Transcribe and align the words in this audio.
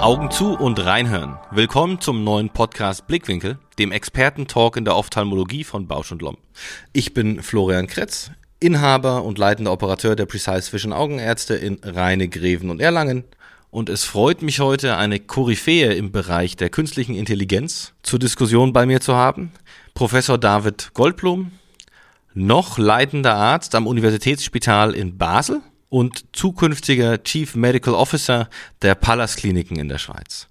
Augen 0.00 0.30
zu 0.30 0.56
und 0.56 0.84
reinhören. 0.84 1.36
Willkommen 1.50 2.00
zum 2.00 2.22
neuen 2.22 2.50
Podcast 2.50 3.08
Blickwinkel, 3.08 3.58
dem 3.80 3.90
Experten-Talk 3.90 4.76
in 4.76 4.84
der 4.84 4.94
Ophthalmologie 4.94 5.64
von 5.64 5.88
Bausch 5.88 6.12
und 6.12 6.22
Lomb. 6.22 6.38
Ich 6.92 7.12
bin 7.12 7.42
Florian 7.42 7.88
Kretz, 7.88 8.30
Inhaber 8.60 9.24
und 9.24 9.38
leitender 9.38 9.72
Operateur 9.72 10.14
der 10.14 10.26
Precise 10.26 10.72
Vision 10.72 10.92
Augenärzte 10.92 11.54
in 11.56 11.80
Rheine, 11.82 12.28
Greven 12.28 12.70
und 12.70 12.80
Erlangen. 12.80 13.24
Und 13.72 13.88
es 13.88 14.04
freut 14.04 14.42
mich 14.42 14.60
heute, 14.60 14.96
eine 14.96 15.18
Koryphäe 15.18 15.94
im 15.94 16.12
Bereich 16.12 16.54
der 16.56 16.70
künstlichen 16.70 17.16
Intelligenz 17.16 17.94
zur 18.04 18.20
Diskussion 18.20 18.72
bei 18.72 18.86
mir 18.86 19.00
zu 19.00 19.16
haben. 19.16 19.50
Professor 19.94 20.38
David 20.38 20.90
Goldblum, 20.94 21.50
noch 22.46 22.78
leitender 22.78 23.34
Arzt 23.34 23.74
am 23.74 23.86
Universitätsspital 23.86 24.94
in 24.94 25.18
Basel 25.18 25.60
und 25.88 26.24
zukünftiger 26.32 27.22
Chief 27.22 27.54
Medical 27.54 27.94
Officer 27.94 28.48
der 28.82 28.94
Pallas 28.94 29.36
Kliniken 29.36 29.78
in 29.78 29.88
der 29.88 29.98
Schweiz. 29.98 30.48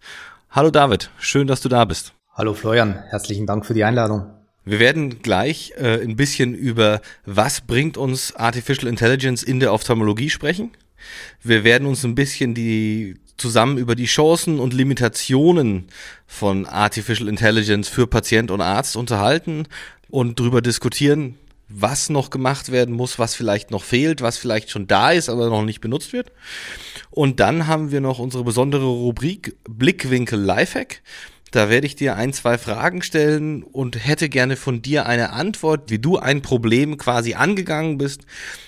Hallo 0.51 0.69
David, 0.69 1.09
schön, 1.19 1.47
dass 1.47 1.61
du 1.61 1.69
da 1.69 1.85
bist. 1.85 2.13
Hallo 2.33 2.53
Florian, 2.53 2.93
herzlichen 3.09 3.47
Dank 3.47 3.65
für 3.65 3.73
die 3.73 3.83
Einladung. 3.83 4.27
Wir 4.65 4.79
werden 4.79 5.21
gleich 5.21 5.73
äh, 5.77 6.01
ein 6.03 6.15
bisschen 6.15 6.53
über 6.53 7.01
was 7.25 7.61
bringt 7.61 7.97
uns 7.97 8.35
Artificial 8.35 8.87
Intelligence 8.87 9.41
in 9.41 9.59
der 9.59 9.73
Ophthalmologie 9.73 10.29
sprechen. 10.29 10.71
Wir 11.41 11.63
werden 11.63 11.87
uns 11.87 12.03
ein 12.03 12.13
bisschen 12.13 12.53
die 12.53 13.15
zusammen 13.37 13.77
über 13.77 13.95
die 13.95 14.05
Chancen 14.05 14.59
und 14.59 14.73
Limitationen 14.73 15.87
von 16.27 16.65
Artificial 16.65 17.29
Intelligence 17.29 17.87
für 17.87 18.05
Patient 18.05 18.51
und 18.51 18.61
Arzt 18.61 18.97
unterhalten 18.97 19.65
und 20.09 20.39
darüber 20.39 20.61
diskutieren, 20.61 21.35
was 21.69 22.09
noch 22.09 22.31
gemacht 22.31 22.71
werden 22.71 22.95
muss, 22.95 23.19
was 23.19 23.35
vielleicht 23.35 23.71
noch 23.71 23.83
fehlt, 23.83 24.21
was 24.21 24.37
vielleicht 24.37 24.71
schon 24.71 24.87
da 24.87 25.11
ist, 25.11 25.29
aber 25.29 25.49
noch 25.49 25.63
nicht 25.63 25.81
benutzt 25.81 26.13
wird. 26.13 26.31
Und 27.11 27.39
dann 27.39 27.67
haben 27.67 27.91
wir 27.91 28.01
noch 28.01 28.19
unsere 28.19 28.43
besondere 28.43 28.85
Rubrik 28.85 29.55
Blickwinkel 29.69 30.39
Lifehack. 30.39 31.01
Da 31.51 31.69
werde 31.69 31.87
ich 31.87 31.95
dir 31.95 32.15
ein, 32.15 32.33
zwei 32.33 32.57
Fragen 32.57 33.01
stellen 33.01 33.63
und 33.63 34.05
hätte 34.05 34.29
gerne 34.29 34.55
von 34.55 34.81
dir 34.81 35.05
eine 35.05 35.31
Antwort, 35.31 35.89
wie 35.89 35.99
du 35.99 36.17
ein 36.17 36.41
Problem 36.41 36.97
quasi 36.97 37.33
angegangen 37.33 37.97
bist 37.97 38.21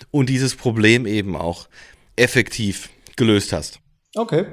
und 0.10 0.30
dieses 0.30 0.56
Problem 0.56 1.06
eben 1.06 1.36
auch 1.36 1.68
effektiv 2.16 2.90
gelöst 3.16 3.54
hast. 3.54 3.80
Okay. 4.16 4.46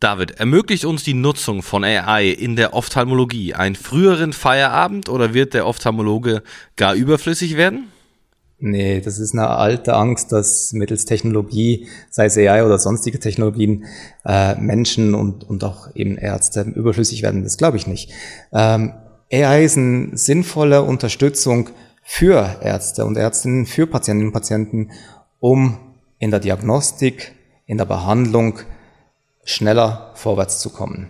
David, 0.00 0.40
ermöglicht 0.40 0.86
uns 0.86 1.04
die 1.04 1.12
Nutzung 1.12 1.60
von 1.62 1.84
AI 1.84 2.30
in 2.30 2.56
der 2.56 2.72
Ophthalmologie 2.72 3.52
einen 3.52 3.74
früheren 3.74 4.32
Feierabend 4.32 5.10
oder 5.10 5.34
wird 5.34 5.52
der 5.52 5.66
Ophthalmologe 5.66 6.42
gar 6.76 6.94
überflüssig 6.94 7.58
werden? 7.58 7.88
Nee, 8.58 9.02
das 9.02 9.18
ist 9.18 9.34
eine 9.34 9.48
alte 9.48 9.94
Angst, 9.94 10.32
dass 10.32 10.72
mittels 10.72 11.04
Technologie, 11.04 11.86
sei 12.08 12.24
es 12.24 12.38
AI 12.38 12.64
oder 12.64 12.78
sonstige 12.78 13.18
Technologien, 13.18 13.84
äh, 14.24 14.54
Menschen 14.54 15.14
und, 15.14 15.44
und 15.44 15.64
auch 15.64 15.94
eben 15.94 16.16
Ärzte 16.16 16.62
überflüssig 16.62 17.22
werden. 17.22 17.42
Das 17.42 17.58
glaube 17.58 17.76
ich 17.76 17.86
nicht. 17.86 18.10
Ähm, 18.54 18.94
AI 19.30 19.64
ist 19.64 19.76
eine 19.76 20.16
sinnvolle 20.16 20.82
Unterstützung 20.82 21.68
für 22.02 22.58
Ärzte 22.62 23.04
und 23.04 23.18
Ärztinnen, 23.18 23.66
für 23.66 23.86
Patientinnen 23.86 24.28
und 24.28 24.34
Patienten, 24.34 24.92
um 25.40 25.78
in 26.18 26.30
der 26.30 26.40
Diagnostik, 26.40 27.32
in 27.66 27.76
der 27.76 27.84
Behandlung 27.84 28.60
schneller 29.44 30.12
vorwärts 30.14 30.60
zu 30.60 30.70
kommen. 30.70 31.08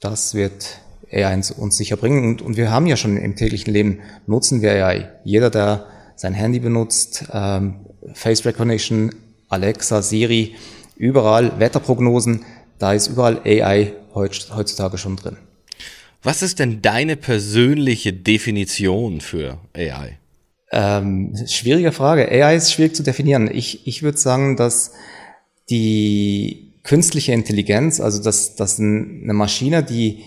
Das 0.00 0.34
wird 0.34 0.80
AI 1.12 1.40
uns 1.56 1.76
sicher 1.76 1.96
bringen. 1.96 2.40
Und, 2.40 2.56
wir 2.56 2.70
haben 2.70 2.86
ja 2.86 2.96
schon 2.96 3.16
im 3.16 3.36
täglichen 3.36 3.72
Leben, 3.72 4.00
nutzen 4.26 4.62
wir 4.62 4.72
AI. 4.72 5.10
Jeder, 5.24 5.50
der 5.50 5.86
sein 6.16 6.34
Handy 6.34 6.60
benutzt, 6.60 7.24
ähm, 7.32 7.86
Face 8.12 8.44
Recognition, 8.44 9.14
Alexa, 9.48 10.02
Siri, 10.02 10.54
überall 10.96 11.58
Wetterprognosen, 11.58 12.44
da 12.78 12.92
ist 12.92 13.08
überall 13.08 13.40
AI 13.44 13.92
heutzutage 14.14 14.98
schon 14.98 15.16
drin. 15.16 15.36
Was 16.22 16.42
ist 16.42 16.58
denn 16.58 16.82
deine 16.82 17.16
persönliche 17.16 18.12
Definition 18.12 19.20
für 19.20 19.58
AI? 19.74 20.18
Ähm, 20.70 21.34
schwierige 21.46 21.92
Frage. 21.92 22.28
AI 22.28 22.56
ist 22.56 22.72
schwierig 22.72 22.94
zu 22.94 23.02
definieren. 23.02 23.48
Ich, 23.52 23.86
ich 23.86 24.02
würde 24.02 24.18
sagen, 24.18 24.56
dass 24.56 24.92
die 25.70 26.67
künstliche 26.82 27.32
Intelligenz, 27.32 28.00
also 28.00 28.22
dass, 28.22 28.54
dass 28.54 28.78
eine 28.78 29.32
Maschine, 29.32 29.82
die 29.82 30.24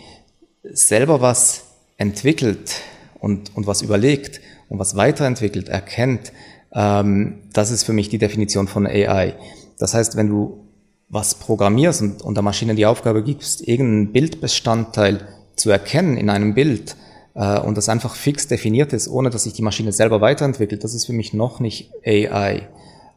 selber 0.63 1.21
was 1.21 1.63
entwickelt 1.97 2.75
und, 3.19 3.55
und 3.55 3.67
was 3.67 3.81
überlegt 3.81 4.41
und 4.69 4.79
was 4.79 4.95
weiterentwickelt, 4.95 5.69
erkennt, 5.69 6.31
ähm, 6.73 7.39
das 7.53 7.71
ist 7.71 7.83
für 7.83 7.93
mich 7.93 8.09
die 8.09 8.17
Definition 8.17 8.67
von 8.67 8.87
AI. 8.87 9.35
Das 9.77 9.93
heißt, 9.93 10.15
wenn 10.15 10.27
du 10.27 10.65
was 11.09 11.35
programmierst 11.35 12.01
und, 12.01 12.21
und 12.21 12.35
der 12.35 12.43
Maschine 12.43 12.75
die 12.75 12.85
Aufgabe 12.85 13.23
gibst, 13.23 13.67
irgendeinen 13.67 14.13
Bildbestandteil 14.13 15.27
zu 15.55 15.69
erkennen 15.69 16.17
in 16.17 16.29
einem 16.29 16.53
Bild 16.53 16.95
äh, 17.33 17.59
und 17.59 17.77
das 17.77 17.89
einfach 17.89 18.15
fix 18.15 18.47
definiert 18.47 18.93
ist, 18.93 19.07
ohne 19.09 19.29
dass 19.29 19.43
sich 19.43 19.53
die 19.53 19.61
Maschine 19.61 19.91
selber 19.91 20.21
weiterentwickelt, 20.21 20.83
das 20.83 20.93
ist 20.93 21.05
für 21.05 21.13
mich 21.13 21.33
noch 21.33 21.59
nicht 21.59 21.91
AI 22.05 22.69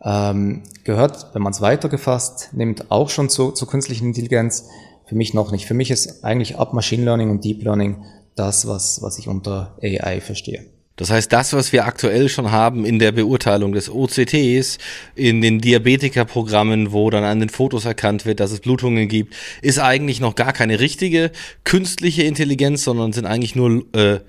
ähm, 0.05 0.63
gehört, 0.85 1.35
wenn 1.35 1.43
man 1.43 1.53
es 1.53 1.61
weitergefasst 1.61 2.51
nimmt, 2.53 2.91
auch 2.91 3.11
schon 3.11 3.31
zu, 3.31 3.53
künstlichen 3.53 4.07
Intelligenz. 4.07 4.69
Für 5.07 5.15
mich 5.15 5.35
noch 5.35 5.53
nicht. 5.53 5.67
Für 5.67 5.75
mich 5.75 5.91
ist 5.91 6.25
eigentlich 6.25 6.57
ab 6.57 6.73
Machine 6.73 7.05
Learning 7.05 7.31
und 7.31 7.45
Deep 7.45 7.63
Learning 7.63 8.05
das, 8.37 8.67
was, 8.67 9.03
was 9.03 9.19
ich 9.19 9.29
unter 9.29 9.77
AI 9.83 10.21
verstehe. 10.21 10.65
Das 10.97 11.11
heißt, 11.11 11.33
das, 11.33 11.53
was 11.53 11.73
wir 11.73 11.87
aktuell 11.87 12.29
schon 12.29 12.53
haben 12.53 12.85
in 12.85 13.01
der 13.01 13.11
Beurteilung 13.11 13.73
des 13.73 13.91
OCTs, 13.91 14.79
in 15.17 15.41
den 15.41 15.59
Diabetikerprogrammen, 15.59 16.93
wo 16.93 17.11
dann 17.11 17.25
an 17.25 17.41
den 17.41 17.49
Fotos 17.49 17.85
erkannt 17.85 18.27
wird, 18.27 18.39
dass 18.39 18.53
es 18.53 18.61
Blutungen 18.61 19.09
gibt, 19.09 19.35
ist 19.61 19.81
eigentlich 19.81 20.21
noch 20.21 20.37
gar 20.37 20.53
keine 20.53 20.79
richtige 20.79 21.33
künstliche 21.65 22.23
Intelligenz, 22.23 22.85
sondern 22.85 23.13
sind 23.13 23.27
eigentlich 23.27 23.57
nur 23.57 23.85
äh, 23.93 24.21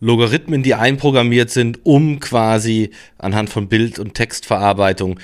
Logarithmen, 0.00 0.62
die 0.62 0.74
einprogrammiert 0.74 1.50
sind, 1.50 1.80
um 1.84 2.20
quasi 2.20 2.90
anhand 3.18 3.50
von 3.50 3.68
Bild- 3.68 3.98
und 3.98 4.14
Textverarbeitung 4.14 5.18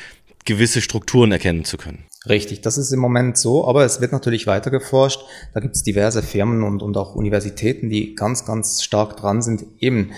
gewisse 0.45 0.81
Strukturen 0.81 1.33
erkennen 1.33 1.65
zu 1.65 1.77
können. 1.77 2.05
Richtig, 2.29 2.61
das 2.61 2.77
ist 2.77 2.93
im 2.93 3.01
Moment 3.01 3.39
so, 3.39 3.67
aber 3.67 3.85
es 3.85 4.01
wird 4.01 4.13
natürlich 4.13 4.47
weiter 4.47 4.71
geforscht. 4.71 5.21
Da 5.55 5.61
gibt 5.61 5.75
es 5.75 5.83
diverse 5.83 6.23
Firmen 6.23 6.63
und, 6.63 6.83
und 6.83 6.97
auch 6.97 7.15
Universitäten, 7.15 7.89
die 7.89 8.15
ganz, 8.15 8.45
ganz 8.45 8.83
stark 8.83 9.17
dran 9.17 9.41
sind, 9.41 9.65
eben 9.79 10.13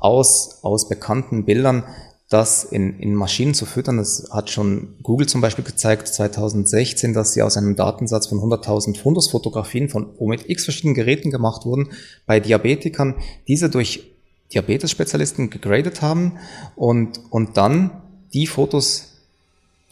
aus, 0.00 0.60
aus 0.62 0.88
bekannten 0.88 1.44
Bildern 1.44 1.84
das 2.32 2.64
in, 2.64 2.98
in 2.98 3.14
Maschinen 3.14 3.54
zu 3.54 3.66
füttern. 3.66 3.98
Das 3.98 4.28
hat 4.30 4.50
schon 4.50 4.94
Google 5.02 5.28
zum 5.28 5.40
Beispiel 5.40 5.64
gezeigt 5.64 6.08
2016, 6.08 7.12
dass 7.12 7.32
sie 7.34 7.42
aus 7.42 7.56
einem 7.56 7.76
Datensatz 7.76 8.26
von 8.26 8.38
100.000 8.38 8.98
Fundusfotografien 8.98 9.88
von 9.88 10.08
wo 10.18 10.28
mit 10.28 10.48
x 10.48 10.64
verschiedenen 10.64 10.94
Geräten 10.94 11.30
gemacht 11.30 11.66
wurden, 11.66 11.90
bei 12.26 12.40
Diabetikern 12.40 13.16
diese 13.48 13.68
durch 13.68 14.12
Diabetes-Spezialisten 14.52 15.50
gegradet 15.50 16.02
haben 16.02 16.38
und, 16.76 17.20
und 17.30 17.56
dann 17.56 18.02
die 18.32 18.46
Fotos 18.46 19.08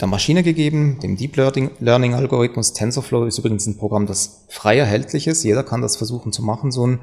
der 0.00 0.08
Maschine 0.08 0.42
gegeben, 0.42 0.98
dem 1.02 1.16
Deep 1.16 1.36
Learning 1.36 2.14
Algorithmus. 2.14 2.72
TensorFlow 2.72 3.26
ist 3.26 3.38
übrigens 3.38 3.66
ein 3.66 3.76
Programm, 3.76 4.06
das 4.06 4.44
frei 4.48 4.78
erhältlich 4.78 5.26
ist. 5.26 5.42
Jeder 5.42 5.62
kann 5.62 5.82
das 5.82 5.96
versuchen 5.96 6.32
zu 6.32 6.42
machen, 6.42 6.72
so 6.72 6.86
ein 6.86 7.00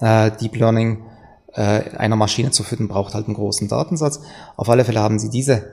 äh, 0.00 0.30
Deep 0.32 0.56
Learning 0.56 0.98
äh, 0.98 1.11
einer 1.60 2.16
Maschine 2.16 2.50
zu 2.50 2.62
füttern, 2.62 2.88
braucht 2.88 3.14
halt 3.14 3.26
einen 3.26 3.34
großen 3.34 3.68
Datensatz. 3.68 4.20
Auf 4.56 4.68
alle 4.68 4.84
Fälle 4.84 5.00
haben 5.00 5.18
sie 5.18 5.28
diese 5.28 5.64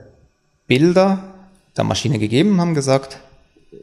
Bilder 0.66 1.34
der 1.76 1.84
Maschine 1.84 2.18
gegeben 2.18 2.52
und 2.52 2.60
haben 2.60 2.74
gesagt, 2.74 3.18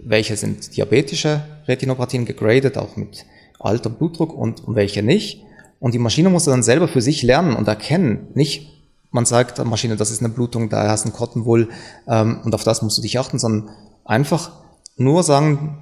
welche 0.03 0.35
sind 0.35 0.75
diabetische 0.75 1.43
Retinopathien 1.67 2.25
gegradet, 2.25 2.77
auch 2.77 2.95
mit 2.97 3.25
Alter, 3.59 3.89
Blutdruck 3.89 4.33
und, 4.33 4.63
welche 4.67 5.01
nicht. 5.01 5.41
Und 5.79 5.93
die 5.93 5.99
Maschine 5.99 6.29
musste 6.29 6.51
dann 6.51 6.63
selber 6.63 6.87
für 6.87 7.01
sich 7.01 7.23
lernen 7.23 7.55
und 7.55 7.67
erkennen, 7.67 8.27
nicht 8.33 8.77
man 9.09 9.25
sagt 9.25 9.57
der 9.57 9.65
Maschine, 9.65 9.95
das 9.95 10.11
ist 10.11 10.21
eine 10.21 10.29
Blutung, 10.29 10.69
da 10.69 10.89
hast 10.89 11.05
du 11.05 11.09
ein 11.09 11.13
Cottonwool 11.13 11.69
ähm, 12.07 12.41
und 12.43 12.53
auf 12.53 12.63
das 12.63 12.81
musst 12.81 12.97
du 12.97 13.01
dich 13.01 13.17
achten, 13.17 13.39
sondern 13.39 13.73
einfach 14.05 14.51
nur 14.97 15.23
sagen, 15.23 15.77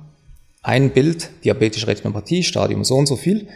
ein 0.61 0.91
Bild, 0.91 1.29
diabetische 1.43 1.87
Retinopathie, 1.87 2.43
Stadium 2.43 2.83
so 2.83 2.95
und 2.95 3.07
so 3.07 3.15
viel 3.15 3.47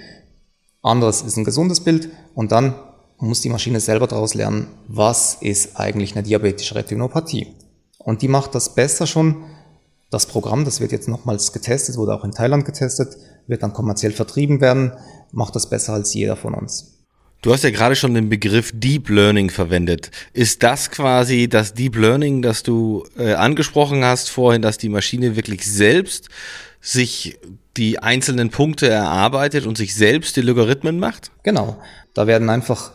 anderes 0.82 1.22
ist 1.22 1.38
ein 1.38 1.44
gesundes 1.44 1.82
Bild 1.82 2.10
und 2.36 2.52
dann 2.52 2.76
muss 3.18 3.42
die 3.42 3.50
Maschine 3.50 3.80
selber 3.80 4.08
daraus 4.08 4.34
lernen, 4.34 4.68
was 4.88 5.38
ist 5.42 5.78
eigentlich 5.78 6.14
eine 6.16 6.24
diabetische 6.24 6.76
Retinopathie. 6.76 7.56
Und 7.98 8.22
die 8.22 8.28
macht 8.30 8.56
das 8.56 8.76
besser 8.76 9.08
schon. 9.08 9.44
Das 10.10 10.26
Programm, 10.26 10.66
das 10.66 10.80
wird 10.80 10.92
jetzt 10.92 11.08
nochmals 11.08 11.52
getestet, 11.52 11.98
wurde 11.98 12.16
auch 12.16 12.24
in 12.24 12.32
Thailand 12.32 12.66
getestet, 12.66 13.18
wird 13.46 13.62
dann 13.62 13.74
kommerziell 13.74 14.12
vertrieben 14.12 14.62
werden, 14.62 14.94
macht 15.32 15.56
das 15.56 15.70
besser 15.70 15.94
als 15.94 16.14
jeder 16.14 16.36
von 16.36 16.56
uns. 16.56 16.99
Du 17.42 17.54
hast 17.54 17.64
ja 17.64 17.70
gerade 17.70 17.96
schon 17.96 18.14
den 18.14 18.28
Begriff 18.28 18.72
Deep 18.74 19.08
Learning 19.08 19.50
verwendet. 19.50 20.12
Ist 20.34 20.62
das 20.62 20.92
quasi 20.92 21.48
das 21.48 21.74
Deep 21.74 21.96
Learning, 21.96 22.42
das 22.42 22.64
du 22.64 23.06
äh, 23.18 23.34
angesprochen 23.34 24.04
hast 24.04 24.30
vorhin, 24.30 24.62
dass 24.62 24.78
die 24.78 24.90
Maschine 24.90 25.38
wirklich 25.38 25.66
selbst 25.66 26.28
sich 26.82 27.40
die 27.78 28.00
einzelnen 28.00 28.50
Punkte 28.50 28.90
erarbeitet 28.90 29.66
und 29.66 29.78
sich 29.78 29.96
selbst 29.96 30.36
die 30.36 30.42
Logarithmen 30.42 31.00
macht? 31.00 31.32
Genau. 31.44 31.78
Da 32.14 32.28
werden 32.28 32.50
einfach 32.50 32.92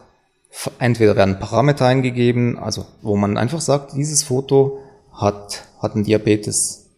entweder 0.78 1.16
werden 1.16 1.38
Parameter 1.38 1.86
eingegeben, 1.86 2.58
also 2.58 2.86
wo 3.00 3.16
man 3.16 3.38
einfach 3.38 3.62
sagt, 3.62 3.94
dieses 3.96 4.22
Foto 4.22 4.78
hat, 5.12 5.64
hat 5.80 5.96
ein 5.96 6.04
Diabetes, 6.04 6.90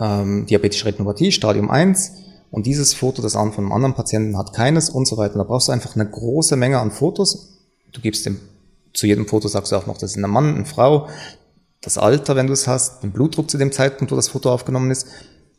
ähm, 0.00 0.46
diabetische 0.46 0.86
Retinopathie, 0.86 1.30
Stadium 1.30 1.70
1, 1.70 2.21
und 2.52 2.66
dieses 2.66 2.92
Foto, 2.92 3.22
das 3.22 3.32
von 3.32 3.50
einem 3.56 3.72
anderen 3.72 3.94
Patienten 3.94 4.36
hat 4.36 4.52
keines 4.52 4.90
und 4.90 5.08
so 5.08 5.16
weiter. 5.16 5.38
Da 5.38 5.44
brauchst 5.44 5.68
du 5.68 5.72
einfach 5.72 5.96
eine 5.96 6.08
große 6.08 6.54
Menge 6.54 6.78
an 6.78 6.90
Fotos. 6.90 7.58
Du 7.92 8.02
gibst 8.02 8.26
dem, 8.26 8.38
zu 8.92 9.06
jedem 9.06 9.26
Foto 9.26 9.48
sagst 9.48 9.72
du 9.72 9.76
auch 9.76 9.86
noch, 9.86 9.96
das 9.96 10.10
ist 10.10 10.22
ein 10.22 10.30
Mann, 10.30 10.54
eine 10.54 10.66
Frau, 10.66 11.08
das 11.80 11.96
Alter, 11.96 12.36
wenn 12.36 12.46
du 12.46 12.52
es 12.52 12.68
hast, 12.68 13.02
den 13.02 13.10
Blutdruck 13.10 13.50
zu 13.50 13.56
dem 13.56 13.72
Zeitpunkt, 13.72 14.12
wo 14.12 14.16
das 14.16 14.28
Foto 14.28 14.52
aufgenommen 14.52 14.90
ist. 14.90 15.06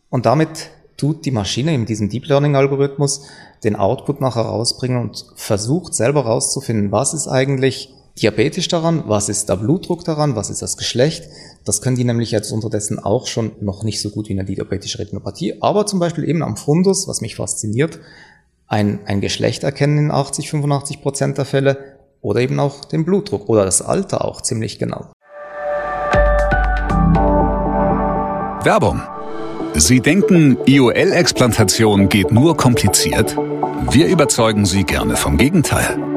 Und 0.09 0.27
damit 0.27 0.69
tut 0.95 1.25
die 1.25 1.31
Maschine 1.31 1.73
in 1.73 1.87
diesem 1.87 2.09
Deep 2.09 2.27
Learning 2.27 2.55
Algorithmus 2.55 3.23
den 3.63 3.75
Output 3.75 4.21
nachher 4.21 4.43
rausbringen 4.43 5.01
und 5.01 5.25
versucht 5.35 5.95
selber 5.95 6.25
rauszufinden, 6.25 6.91
was 6.91 7.15
ist 7.15 7.27
eigentlich 7.27 7.91
diabetisch 8.21 8.67
daran, 8.67 9.03
was 9.07 9.29
ist 9.29 9.49
der 9.49 9.55
Blutdruck 9.55 10.03
daran, 10.05 10.35
was 10.35 10.49
ist 10.49 10.61
das 10.61 10.77
Geschlecht. 10.77 11.27
Das 11.65 11.81
können 11.81 11.95
die 11.95 12.03
nämlich 12.03 12.31
jetzt 12.31 12.51
unterdessen 12.51 12.99
auch 12.99 13.27
schon 13.27 13.53
noch 13.61 13.83
nicht 13.83 14.01
so 14.01 14.09
gut 14.09 14.29
wie 14.29 14.33
eine 14.33 14.45
diabetische 14.45 14.99
Retinopathie, 14.99 15.61
aber 15.61 15.85
zum 15.85 15.99
Beispiel 15.99 16.27
eben 16.27 16.43
am 16.43 16.57
Fundus, 16.57 17.07
was 17.07 17.21
mich 17.21 17.35
fasziniert, 17.35 17.99
ein, 18.67 18.99
ein 19.05 19.21
Geschlecht 19.21 19.63
erkennen 19.63 19.97
in 19.97 20.11
80, 20.11 20.49
85 20.49 21.01
Prozent 21.01 21.37
der 21.37 21.45
Fälle 21.45 21.97
oder 22.21 22.39
eben 22.39 22.59
auch 22.59 22.85
den 22.85 23.05
Blutdruck 23.05 23.49
oder 23.49 23.65
das 23.65 23.81
Alter 23.81 24.25
auch 24.25 24.41
ziemlich 24.41 24.79
genau. 24.79 25.11
Werbung 28.63 29.01
Sie 29.75 30.01
denken, 30.01 30.57
IOL-Explantation 30.67 32.07
geht 32.07 32.31
nur 32.31 32.55
kompliziert? 32.55 33.35
Wir 33.89 34.05
überzeugen 34.05 34.65
Sie 34.65 34.83
gerne 34.83 35.15
vom 35.15 35.37
Gegenteil. 35.37 36.12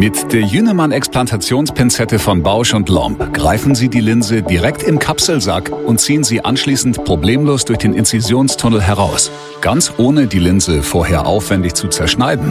Mit 0.00 0.32
der 0.32 0.40
Jünemann-Explantationspinzette 0.40 2.18
von 2.18 2.42
Bausch 2.42 2.72
und 2.72 2.88
Lomb 2.88 3.34
greifen 3.34 3.74
Sie 3.74 3.90
die 3.90 4.00
Linse 4.00 4.40
direkt 4.40 4.82
im 4.82 4.98
Kapselsack 4.98 5.70
und 5.70 6.00
ziehen 6.00 6.24
sie 6.24 6.42
anschließend 6.42 7.04
problemlos 7.04 7.66
durch 7.66 7.80
den 7.80 7.92
Inzisionstunnel 7.92 8.80
heraus, 8.80 9.30
ganz 9.60 9.92
ohne 9.98 10.26
die 10.26 10.38
Linse 10.38 10.82
vorher 10.82 11.26
aufwendig 11.26 11.74
zu 11.74 11.88
zerschneiden. 11.88 12.50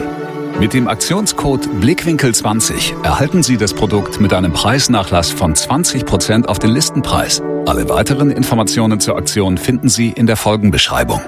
Mit 0.60 0.74
dem 0.74 0.86
Aktionscode 0.86 1.66
Blickwinkel20 1.80 3.02
erhalten 3.02 3.42
Sie 3.42 3.56
das 3.56 3.74
Produkt 3.74 4.20
mit 4.20 4.32
einem 4.32 4.52
Preisnachlass 4.52 5.32
von 5.32 5.52
20% 5.52 6.46
auf 6.46 6.60
den 6.60 6.70
Listenpreis. 6.70 7.42
Alle 7.66 7.88
weiteren 7.88 8.30
Informationen 8.30 9.00
zur 9.00 9.16
Aktion 9.16 9.58
finden 9.58 9.88
Sie 9.88 10.10
in 10.10 10.28
der 10.28 10.36
Folgenbeschreibung. 10.36 11.20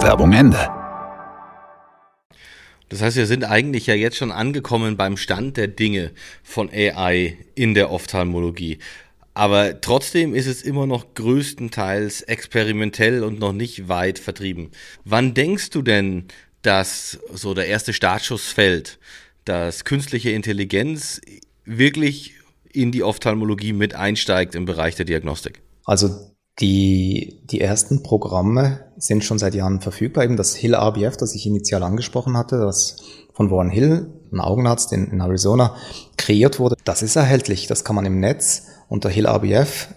Werbung 0.00 0.32
Ende. 0.32 0.81
Das 2.92 3.00
heißt, 3.00 3.16
wir 3.16 3.26
sind 3.26 3.44
eigentlich 3.44 3.86
ja 3.86 3.94
jetzt 3.94 4.18
schon 4.18 4.30
angekommen 4.30 4.98
beim 4.98 5.16
Stand 5.16 5.56
der 5.56 5.66
Dinge 5.66 6.10
von 6.42 6.68
AI 6.68 7.38
in 7.54 7.72
der 7.72 7.90
Ophthalmologie. 7.90 8.80
Aber 9.32 9.80
trotzdem 9.80 10.34
ist 10.34 10.44
es 10.44 10.60
immer 10.60 10.86
noch 10.86 11.14
größtenteils 11.14 12.20
experimentell 12.20 13.24
und 13.24 13.38
noch 13.38 13.54
nicht 13.54 13.88
weit 13.88 14.18
vertrieben. 14.18 14.72
Wann 15.06 15.32
denkst 15.32 15.70
du 15.70 15.80
denn, 15.80 16.26
dass 16.60 17.18
so 17.32 17.54
der 17.54 17.66
erste 17.66 17.94
Startschuss 17.94 18.48
fällt, 18.48 18.98
dass 19.46 19.86
künstliche 19.86 20.32
Intelligenz 20.32 21.22
wirklich 21.64 22.34
in 22.74 22.92
die 22.92 23.04
Ophthalmologie 23.04 23.72
mit 23.72 23.94
einsteigt 23.94 24.54
im 24.54 24.66
Bereich 24.66 24.96
der 24.96 25.06
Diagnostik? 25.06 25.62
Also 25.86 26.10
die, 26.60 27.40
die 27.44 27.60
ersten 27.60 28.02
Programme 28.02 28.80
sind 28.96 29.24
schon 29.24 29.38
seit 29.38 29.54
Jahren 29.54 29.80
verfügbar. 29.80 30.24
Eben 30.24 30.36
das 30.36 30.54
Hill 30.54 30.74
RBF, 30.74 31.16
das 31.16 31.34
ich 31.34 31.46
initial 31.46 31.82
angesprochen 31.82 32.36
hatte, 32.36 32.58
das 32.58 32.96
von 33.32 33.50
Warren 33.50 33.70
Hill, 33.70 34.12
ein 34.32 34.40
Augenarzt 34.40 34.92
in, 34.92 35.08
in 35.08 35.20
Arizona, 35.20 35.74
kreiert 36.16 36.58
wurde. 36.58 36.76
Das 36.84 37.02
ist 37.02 37.16
erhältlich. 37.16 37.66
Das 37.66 37.84
kann 37.84 37.96
man 37.96 38.04
im 38.04 38.20
Netz 38.20 38.66
unter 38.88 39.08
Hill 39.08 39.26
RBF 39.26 39.88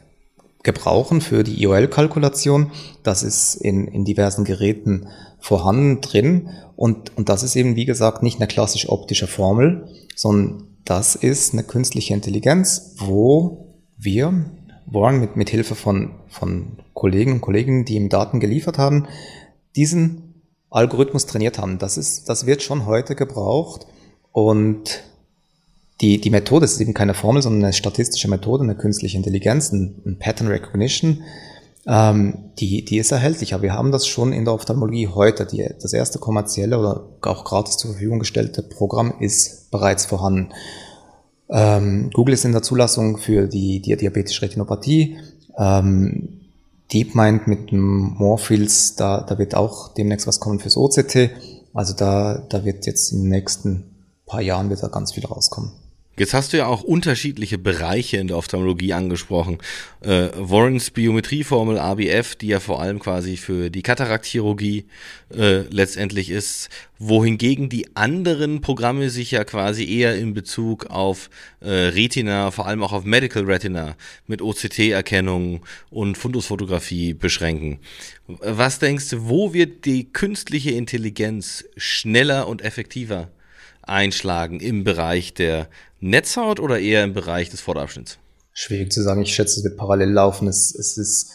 gebrauchen 0.63 1.21
für 1.21 1.43
die 1.43 1.61
IOL-Kalkulation. 1.61 2.71
Das 3.03 3.23
ist 3.23 3.55
in, 3.55 3.87
in 3.87 4.05
diversen 4.05 4.45
Geräten 4.45 5.07
vorhanden 5.39 6.01
drin. 6.01 6.49
Und, 6.75 7.15
und 7.17 7.29
das 7.29 7.43
ist 7.43 7.55
eben, 7.55 7.75
wie 7.75 7.85
gesagt, 7.85 8.23
nicht 8.23 8.39
eine 8.39 8.47
klassisch 8.47 8.89
optische 8.89 9.27
Formel, 9.27 9.87
sondern 10.15 10.67
das 10.85 11.15
ist 11.15 11.53
eine 11.53 11.63
künstliche 11.63 12.13
Intelligenz, 12.13 12.95
wo 12.97 13.75
wir, 13.97 14.45
Warren 14.85 15.19
mit, 15.19 15.35
mit 15.35 15.49
Hilfe 15.49 15.75
von, 15.75 16.11
von 16.27 16.77
Kollegen 16.93 17.33
und 17.33 17.41
Kolleginnen, 17.41 17.85
die 17.85 17.95
ihm 17.95 18.09
Daten 18.09 18.39
geliefert 18.39 18.77
haben, 18.77 19.07
diesen 19.75 20.43
Algorithmus 20.69 21.25
trainiert 21.25 21.57
haben. 21.57 21.79
Das 21.79 21.97
ist, 21.97 22.29
das 22.29 22.45
wird 22.45 22.61
schon 22.61 22.85
heute 22.85 23.15
gebraucht 23.15 23.87
und 24.31 25.03
die, 26.01 26.19
die 26.19 26.29
Methode 26.29 26.65
ist 26.65 26.79
eben 26.81 26.93
keine 26.93 27.13
Formel, 27.13 27.41
sondern 27.41 27.63
eine 27.63 27.73
statistische 27.73 28.27
Methode, 28.27 28.63
eine 28.63 28.75
künstliche 28.75 29.17
Intelligenz, 29.17 29.71
ein, 29.71 30.01
ein 30.05 30.19
Pattern 30.19 30.47
Recognition, 30.47 31.23
ähm, 31.87 32.51
die, 32.59 32.83
die 32.83 32.97
ist 32.97 33.11
erhältlich. 33.11 33.53
Aber 33.53 33.63
wir 33.63 33.73
haben 33.73 33.91
das 33.91 34.05
schon 34.05 34.33
in 34.33 34.43
der 34.43 34.53
Ophthalmologie 34.53 35.07
heute. 35.07 35.45
Die, 35.45 35.67
das 35.81 35.93
erste 35.93 36.19
kommerzielle 36.19 36.77
oder 36.77 37.07
auch 37.21 37.45
gratis 37.45 37.77
zur 37.77 37.91
Verfügung 37.91 38.19
gestellte 38.19 38.61
Programm 38.63 39.13
ist 39.19 39.71
bereits 39.71 40.05
vorhanden. 40.05 40.49
Ähm, 41.49 42.09
Google 42.13 42.33
ist 42.33 42.45
in 42.45 42.51
der 42.51 42.63
Zulassung 42.63 43.17
für 43.17 43.47
die, 43.47 43.79
die 43.81 43.95
diabetische 43.95 44.41
Retinopathie. 44.41 45.17
Ähm, 45.57 46.41
DeepMind 46.93 47.47
mit 47.47 47.71
dem 47.71 48.15
Morpheus, 48.17 48.95
da, 48.95 49.21
da 49.21 49.37
wird 49.37 49.55
auch 49.55 49.93
demnächst 49.93 50.27
was 50.27 50.39
kommen 50.39 50.59
fürs 50.59 50.77
OCT. 50.77 51.31
Also 51.73 51.93
da, 51.93 52.43
da 52.49 52.63
wird 52.63 52.85
jetzt 52.85 53.11
in 53.11 53.23
den 53.23 53.29
nächsten 53.29 53.83
paar 54.25 54.41
Jahren 54.41 54.69
wird 54.69 54.81
da 54.81 54.87
ganz 54.87 55.13
viel 55.13 55.25
rauskommen. 55.25 55.71
Jetzt 56.17 56.33
hast 56.33 56.53
du 56.53 56.57
ja 56.57 56.67
auch 56.67 56.81
unterschiedliche 56.81 57.57
Bereiche 57.57 58.15
in 58.17 58.29
der 58.29 58.37
Ophthalmologie 58.37 58.93
angesprochen. 58.93 59.57
Äh, 59.99 60.29
Warrens 60.35 60.91
Biometrieformel 60.91 61.77
ABF, 61.77 62.35
die 62.37 62.47
ja 62.47 62.61
vor 62.61 62.81
allem 62.81 62.99
quasi 62.99 63.35
für 63.35 63.69
die 63.69 63.81
Kataraktchirurgie 63.81 64.85
äh, 65.35 65.63
letztendlich 65.69 66.29
ist, 66.29 66.69
wohingegen 66.99 67.67
die 67.67 67.97
anderen 67.97 68.61
Programme 68.61 69.09
sich 69.09 69.31
ja 69.31 69.43
quasi 69.43 69.83
eher 69.83 70.15
in 70.15 70.33
Bezug 70.33 70.85
auf 70.85 71.29
äh, 71.59 71.69
Retina, 71.69 72.49
vor 72.51 72.65
allem 72.65 72.81
auch 72.81 72.93
auf 72.93 73.03
Medical 73.03 73.43
Retina 73.43 73.97
mit 74.25 74.41
OCT-Erkennung 74.41 75.65
und 75.89 76.17
Fundusfotografie 76.17 77.13
beschränken. 77.13 77.79
Was 78.27 78.79
denkst 78.79 79.09
du, 79.09 79.27
wo 79.27 79.53
wird 79.53 79.83
die 79.83 80.05
künstliche 80.13 80.71
Intelligenz 80.71 81.65
schneller 81.75 82.47
und 82.47 82.61
effektiver 82.61 83.29
einschlagen 83.87 84.59
im 84.59 84.83
Bereich 84.83 85.33
der 85.33 85.67
Netzhaut 86.05 86.59
oder 86.59 86.79
eher 86.79 87.03
im 87.03 87.13
Bereich 87.13 87.49
des 87.49 87.61
Vorderabschnitts? 87.61 88.19
Schwierig 88.53 88.91
zu 88.91 89.01
sagen. 89.01 89.21
Ich 89.21 89.33
schätze, 89.33 89.59
es 89.59 89.63
wird 89.63 89.75
parallel 89.75 90.11
laufen. 90.11 90.47
Es, 90.47 90.73
es 90.73 90.97
ist, 90.97 91.31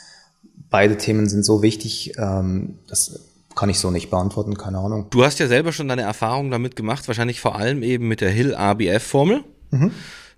beide 0.70 0.96
Themen 0.96 1.28
sind 1.28 1.44
so 1.44 1.62
wichtig, 1.62 2.12
ähm, 2.18 2.78
das 2.88 3.20
kann 3.56 3.68
ich 3.68 3.78
so 3.80 3.90
nicht 3.90 4.10
beantworten, 4.10 4.56
keine 4.56 4.78
Ahnung. 4.78 5.08
Du 5.10 5.24
hast 5.24 5.38
ja 5.40 5.48
selber 5.48 5.72
schon 5.72 5.88
deine 5.88 6.02
Erfahrungen 6.02 6.50
damit 6.50 6.76
gemacht, 6.76 7.08
wahrscheinlich 7.08 7.40
vor 7.40 7.56
allem 7.56 7.82
eben 7.82 8.06
mit 8.06 8.20
der 8.20 8.30
Hill-ABF-Formel. 8.30 9.44
Mhm. 9.70 9.90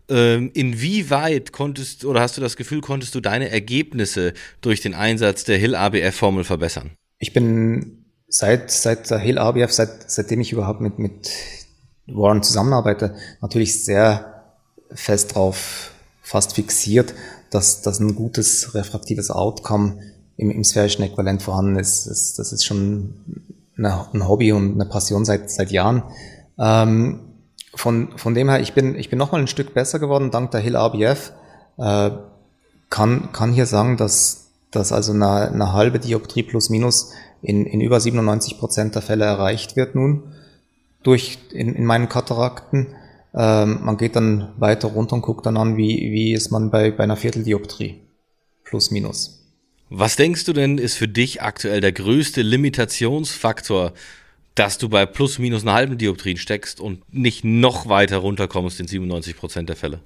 Ähm, 0.09 0.51
inwieweit 0.55 1.53
konntest 1.53 2.05
oder 2.05 2.21
hast 2.21 2.37
du 2.37 2.41
das 2.41 2.57
Gefühl, 2.57 2.81
konntest 2.81 3.15
du 3.15 3.21
deine 3.21 3.51
Ergebnisse 3.51 4.33
durch 4.61 4.81
den 4.81 4.95
Einsatz 4.95 5.45
der 5.45 5.59
Hill-ABF-Formel 5.59 6.45
verbessern? 6.45 6.93
Ich 7.19 7.33
bin 7.33 8.07
seit, 8.29 8.71
seit 8.71 9.11
der 9.11 9.19
Hill-ABF, 9.19 9.71
seit, 9.71 10.11
seitdem 10.11 10.41
ich 10.41 10.53
überhaupt 10.53 10.81
mit, 10.81 10.99
mit 10.99 11.31
Warren 12.07 12.43
zusammenarbeite, 12.43 13.15
natürlich 13.41 13.85
sehr 13.85 14.43
fest 14.91 15.35
drauf 15.35 15.93
fast 16.23 16.55
fixiert, 16.55 17.15
dass, 17.51 17.83
dass 17.83 18.01
ein 18.01 18.15
gutes 18.15 18.75
refraktives 18.75 19.31
Outcome 19.31 19.99
im, 20.37 20.51
im 20.51 20.65
sphärischen 20.65 21.05
Äquivalent 21.05 21.43
vorhanden 21.43 21.77
ist. 21.77 22.07
Das, 22.07 22.35
das 22.35 22.53
ist 22.53 22.65
schon 22.65 23.15
eine, 23.77 24.07
ein 24.13 24.29
Hobby 24.29 24.53
und 24.53 24.75
eine 24.75 24.87
Passion 24.87 25.25
seit, 25.25 25.51
seit 25.51 25.71
Jahren. 25.71 26.03
Ähm, 26.59 27.21
von, 27.75 28.17
von 28.17 28.35
dem 28.35 28.49
her, 28.49 28.61
ich 28.61 28.73
bin, 28.73 28.95
ich 28.97 29.11
bin 29.11 29.19
nochmal 29.19 29.41
ein 29.41 29.47
Stück 29.47 29.75
besser 29.75 29.99
geworden, 29.99 30.31
dank 30.31 30.51
der 30.51 30.61
Hill 30.61 30.77
RBF. 30.77 31.33
Äh, 31.79 32.11
kann, 32.91 33.33
kann 33.33 33.53
hier 33.53 33.67
sagen, 33.67 33.97
dass, 33.97 34.51
dass 34.71 34.93
also 34.93 35.13
eine, 35.13 35.51
eine 35.51 35.73
halbe 35.73 35.99
Dioptrie 35.99 36.43
plus 36.43 36.71
minus 36.71 37.13
in, 37.41 37.67
in 37.67 37.81
über 37.81 38.01
97 38.01 38.59
Prozent 38.59 38.95
der 38.95 39.03
Fälle 39.03 39.25
erreicht 39.25 39.77
wird 39.77 39.95
nun 39.95 40.35
durch 41.03 41.39
in, 41.53 41.75
in 41.75 41.85
meinen 41.85 42.09
Katarakten. 42.09 42.95
Ähm, 43.35 43.81
man 43.83 43.97
geht 43.97 44.17
dann 44.17 44.53
weiter 44.59 44.89
runter 44.89 45.15
und 45.15 45.23
guckt 45.23 45.47
dann 45.47 45.57
an, 45.57 45.77
wie, 45.77 46.13
wie 46.13 46.33
ist 46.33 46.51
man 46.51 46.71
bei, 46.71 46.91
bei 46.91 47.05
einer 47.05 47.17
Vierteldioptrie. 47.17 48.01
Plus, 48.65 48.91
minus. 48.91 49.43
Was 49.91 50.17
denkst 50.17 50.45
du 50.45 50.53
denn, 50.53 50.79
ist 50.79 50.95
für 50.95 51.09
dich 51.09 51.43
aktuell 51.43 51.81
der 51.81 51.93
größte 51.93 52.41
Limitationsfaktor, 52.43 53.93
dass 54.55 54.79
du 54.79 54.89
bei 54.89 55.07
plus 55.07 55.39
minus 55.39 55.63
einer 55.63 55.75
halben 55.75 55.99
Dioptrien 55.99 56.37
steckst 56.37 56.81
und 56.81 57.03
nicht 57.13 57.45
noch 57.45 57.89
weiter 57.89 58.19
runterkommst 58.19 58.81
in 58.81 58.89
97 58.89 59.37
Prozent 59.37 59.69
der 59.69 59.77
Fälle? 59.77 60.01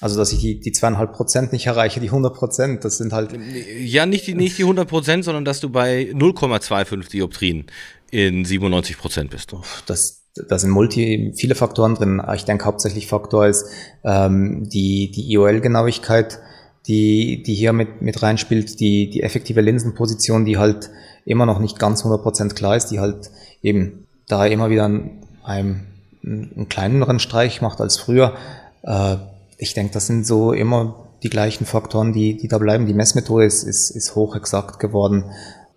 Also, 0.00 0.18
dass 0.18 0.32
ich 0.32 0.40
die, 0.40 0.60
die 0.60 0.72
zweieinhalb 0.72 1.12
Prozent 1.12 1.52
nicht 1.52 1.66
erreiche, 1.66 2.00
die 2.00 2.08
100 2.08 2.34
Prozent, 2.34 2.84
das 2.84 2.96
sind 2.96 3.12
halt. 3.12 3.38
Ja, 3.78 4.06
nicht 4.06 4.26
die, 4.26 4.34
nicht 4.34 4.56
die 4.56 4.62
100 4.62 4.88
Prozent, 4.88 5.24
sondern 5.24 5.44
dass 5.44 5.60
du 5.60 5.68
bei 5.68 6.10
0,25 6.12 7.10
Dioptrien 7.10 7.66
in 8.10 8.44
97 8.44 8.96
Prozent 8.96 9.30
bist. 9.30 9.54
Das, 9.86 10.19
da 10.34 10.58
sind 10.58 10.70
multi, 10.70 11.32
viele 11.34 11.54
Faktoren 11.54 11.94
drin. 11.94 12.22
Ich 12.34 12.44
denke, 12.44 12.64
hauptsächlich 12.64 13.06
Faktor 13.06 13.46
ist 13.46 13.66
ähm, 14.04 14.68
die, 14.68 15.10
die 15.10 15.32
IOL-Genauigkeit, 15.32 16.38
die, 16.86 17.42
die 17.42 17.54
hier 17.54 17.72
mit, 17.72 18.00
mit 18.00 18.22
reinspielt, 18.22 18.80
die, 18.80 19.10
die 19.10 19.22
effektive 19.22 19.60
Linsenposition, 19.60 20.44
die 20.44 20.56
halt 20.56 20.90
immer 21.24 21.46
noch 21.46 21.58
nicht 21.58 21.78
ganz 21.78 22.04
100% 22.04 22.54
klar 22.54 22.76
ist, 22.76 22.86
die 22.86 23.00
halt 23.00 23.30
eben 23.62 24.06
da 24.28 24.46
immer 24.46 24.70
wieder 24.70 24.84
einen, 24.84 25.26
einen, 25.42 26.68
kleineren 26.68 27.18
Streich 27.18 27.60
macht 27.60 27.80
als 27.80 27.98
früher. 27.98 28.34
Äh, 28.82 29.16
ich 29.58 29.74
denke, 29.74 29.92
das 29.92 30.06
sind 30.06 30.26
so 30.26 30.52
immer 30.52 31.08
die 31.22 31.30
gleichen 31.30 31.66
Faktoren, 31.66 32.12
die, 32.12 32.36
die 32.36 32.48
da 32.48 32.58
bleiben. 32.58 32.86
Die 32.86 32.94
Messmethode 32.94 33.44
ist, 33.44 33.64
ist, 33.64 33.90
ist 33.90 34.14
hoch 34.14 34.36
exakt 34.36 34.78
geworden. 34.78 35.24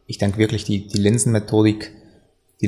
Ich 0.06 0.20
denke 0.20 0.38
wirklich, 0.38 0.64
die, 0.64 0.88
die 0.88 1.00
Linsenmethodik, 1.00 1.92
die 2.62 2.68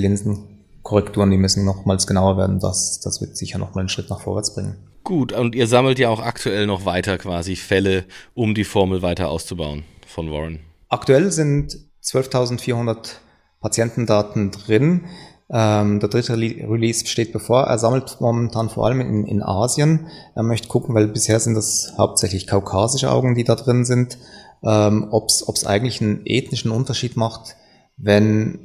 Linsenkorrekturen, 0.86 1.32
die 1.32 1.38
müssen 1.38 1.66
nochmals 1.66 2.08
genauer 2.08 2.38
werden. 2.38 2.60
Das, 2.60 3.00
das 3.00 3.22
wird 3.22 3.36
sicher 3.36 3.58
nochmal 3.58 3.82
einen 3.82 3.90
Schritt 3.90 4.10
nach 4.10 4.22
vorwärts 4.22 4.54
bringen. 4.54 4.78
Gut, 5.04 5.34
und 5.34 5.56
ihr 5.56 5.68
sammelt 5.68 6.00
ja 6.00 6.10
auch 6.10 6.20
aktuell 6.20 6.68
noch 6.68 6.86
weiter 6.86 7.18
quasi 7.18 7.56
Fälle, 7.56 8.06
um 8.34 8.56
die 8.56 8.64
Formel 8.64 9.02
weiter 9.02 9.30
auszubauen 9.30 9.84
von 10.08 10.32
Warren. 10.32 10.60
Aktuell 10.90 11.32
sind 11.32 11.78
12.400 12.04 13.14
Patientendaten 13.62 14.52
drin. 14.52 15.06
Ähm, 15.50 16.00
der 16.00 16.10
dritte 16.10 16.34
Release 16.34 17.06
steht 17.06 17.34
bevor. 17.34 17.64
Er 17.64 17.78
sammelt 17.78 18.18
momentan 18.20 18.70
vor 18.70 18.86
allem 18.86 19.02
in, 19.02 19.26
in 19.26 19.44
Asien. 19.44 20.08
Er 20.36 20.44
möchte 20.44 20.68
gucken, 20.68 20.96
weil 20.96 21.08
bisher 21.08 21.40
sind 21.40 21.54
das 21.54 21.94
hauptsächlich 21.98 22.48
kaukasische 22.48 23.12
Augen, 23.12 23.36
die 23.36 23.44
da 23.44 23.56
drin 23.56 23.86
sind, 23.86 24.18
ähm, 24.64 25.08
ob 25.12 25.30
es 25.30 25.66
eigentlich 25.66 26.02
einen 26.02 26.26
ethnischen 26.26 26.72
Unterschied 26.72 27.16
macht, 27.16 27.56
wenn, 27.98 28.65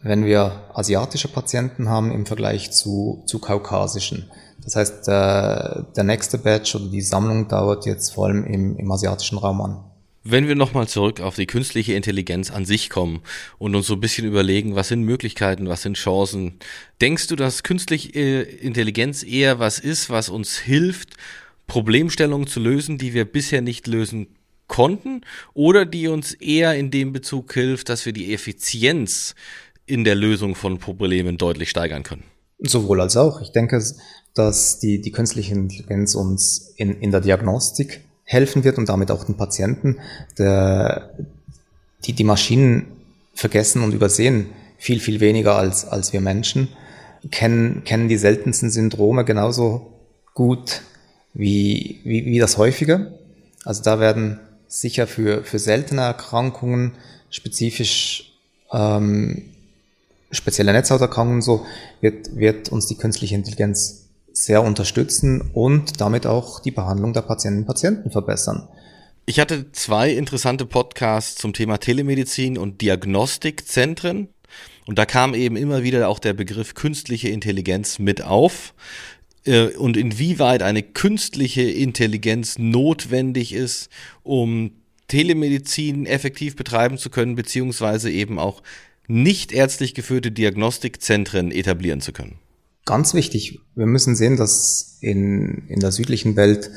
wenn 0.00 0.24
wir 0.24 0.64
asiatische 0.74 1.28
Patienten 1.28 1.88
haben 1.88 2.12
im 2.12 2.26
Vergleich 2.26 2.70
zu, 2.70 3.22
zu 3.26 3.38
kaukasischen. 3.38 4.30
Das 4.62 4.76
heißt, 4.76 5.06
der, 5.06 5.86
der 5.96 6.04
nächste 6.04 6.38
Batch 6.38 6.74
oder 6.74 6.86
die 6.86 7.00
Sammlung 7.00 7.48
dauert 7.48 7.86
jetzt 7.86 8.14
vor 8.14 8.26
allem 8.26 8.44
im, 8.44 8.76
im 8.76 8.90
asiatischen 8.90 9.38
Raum 9.38 9.60
an. 9.60 9.84
Wenn 10.24 10.46
wir 10.46 10.56
nochmal 10.56 10.86
zurück 10.88 11.20
auf 11.20 11.36
die 11.36 11.46
künstliche 11.46 11.94
Intelligenz 11.94 12.50
an 12.50 12.66
sich 12.66 12.90
kommen 12.90 13.22
und 13.58 13.74
uns 13.74 13.86
so 13.86 13.94
ein 13.94 14.00
bisschen 14.00 14.26
überlegen, 14.26 14.74
was 14.74 14.88
sind 14.88 15.02
Möglichkeiten, 15.02 15.68
was 15.68 15.82
sind 15.82 15.96
Chancen, 15.96 16.58
denkst 17.00 17.28
du, 17.28 17.36
dass 17.36 17.62
künstliche 17.62 18.10
Intelligenz 18.10 19.22
eher 19.22 19.58
was 19.58 19.78
ist, 19.78 20.10
was 20.10 20.28
uns 20.28 20.58
hilft, 20.58 21.16
Problemstellungen 21.66 22.46
zu 22.46 22.60
lösen, 22.60 22.98
die 22.98 23.14
wir 23.14 23.24
bisher 23.24 23.62
nicht 23.62 23.86
lösen 23.86 24.26
konnten, 24.66 25.22
oder 25.54 25.86
die 25.86 26.08
uns 26.08 26.34
eher 26.34 26.74
in 26.74 26.90
dem 26.90 27.12
Bezug 27.12 27.54
hilft, 27.54 27.88
dass 27.88 28.04
wir 28.04 28.12
die 28.12 28.34
Effizienz 28.34 29.34
in 29.88 30.04
der 30.04 30.14
Lösung 30.14 30.54
von 30.54 30.78
Problemen 30.78 31.38
deutlich 31.38 31.70
steigern 31.70 32.02
können? 32.02 32.24
Sowohl 32.58 33.00
als 33.00 33.16
auch. 33.16 33.40
Ich 33.40 33.52
denke, 33.52 33.82
dass 34.34 34.78
die, 34.78 35.00
die 35.00 35.12
künstliche 35.12 35.54
Intelligenz 35.54 36.14
uns 36.14 36.74
in, 36.76 37.00
in 37.00 37.10
der 37.10 37.20
Diagnostik 37.20 38.00
helfen 38.24 38.64
wird 38.64 38.78
und 38.78 38.88
damit 38.88 39.10
auch 39.10 39.24
den 39.24 39.36
Patienten. 39.36 39.98
Der, 40.38 41.14
die, 42.04 42.12
die 42.12 42.24
Maschinen 42.24 42.86
vergessen 43.34 43.82
und 43.82 43.94
übersehen 43.94 44.46
viel, 44.76 45.00
viel 45.00 45.20
weniger 45.20 45.56
als, 45.56 45.84
als 45.84 46.12
wir 46.12 46.20
Menschen, 46.20 46.68
kennen, 47.30 47.82
kennen 47.84 48.08
die 48.08 48.16
seltensten 48.16 48.70
Syndrome 48.70 49.24
genauso 49.24 49.92
gut 50.34 50.82
wie, 51.34 52.00
wie, 52.04 52.24
wie 52.26 52.38
das 52.38 52.58
häufige. 52.58 53.18
Also 53.64 53.82
da 53.82 54.00
werden 54.00 54.40
sicher 54.66 55.06
für, 55.06 55.42
für 55.44 55.58
seltene 55.58 56.02
Erkrankungen 56.02 56.92
spezifisch 57.30 58.32
ähm, 58.72 59.50
spezielle 60.30 60.72
Netzhauterkrankungen 60.72 61.42
so, 61.42 61.64
wird, 62.00 62.36
wird 62.36 62.68
uns 62.70 62.86
die 62.86 62.96
künstliche 62.96 63.34
Intelligenz 63.34 64.08
sehr 64.32 64.62
unterstützen 64.62 65.50
und 65.52 66.00
damit 66.00 66.26
auch 66.26 66.60
die 66.60 66.70
Behandlung 66.70 67.12
der 67.12 67.22
Patientinnen 67.22 67.64
und 67.64 67.66
Patienten 67.66 68.10
verbessern. 68.10 68.68
Ich 69.26 69.40
hatte 69.40 69.72
zwei 69.72 70.10
interessante 70.10 70.64
Podcasts 70.64 71.34
zum 71.34 71.52
Thema 71.52 71.78
Telemedizin 71.78 72.56
und 72.56 72.80
Diagnostikzentren. 72.80 74.28
Und 74.86 74.98
da 74.98 75.04
kam 75.04 75.34
eben 75.34 75.56
immer 75.56 75.82
wieder 75.82 76.08
auch 76.08 76.18
der 76.18 76.32
Begriff 76.32 76.74
künstliche 76.74 77.28
Intelligenz 77.28 77.98
mit 77.98 78.22
auf. 78.22 78.72
Äh, 79.44 79.76
und 79.76 79.96
inwieweit 79.96 80.62
eine 80.62 80.82
künstliche 80.82 81.62
Intelligenz 81.62 82.58
notwendig 82.58 83.52
ist, 83.52 83.90
um 84.22 84.72
Telemedizin 85.08 86.06
effektiv 86.06 86.56
betreiben 86.56 86.96
zu 86.96 87.10
können, 87.10 87.34
beziehungsweise 87.34 88.10
eben 88.10 88.38
auch 88.38 88.62
nicht 89.08 89.52
ärztlich 89.52 89.94
geführte 89.94 90.30
Diagnostikzentren 90.30 91.50
etablieren 91.50 92.00
zu 92.00 92.12
können. 92.12 92.38
Ganz 92.84 93.14
wichtig, 93.14 93.58
wir 93.74 93.86
müssen 93.86 94.14
sehen, 94.14 94.36
dass 94.36 94.98
in, 95.00 95.66
in 95.68 95.80
der 95.80 95.90
südlichen 95.92 96.36
Welt 96.36 96.70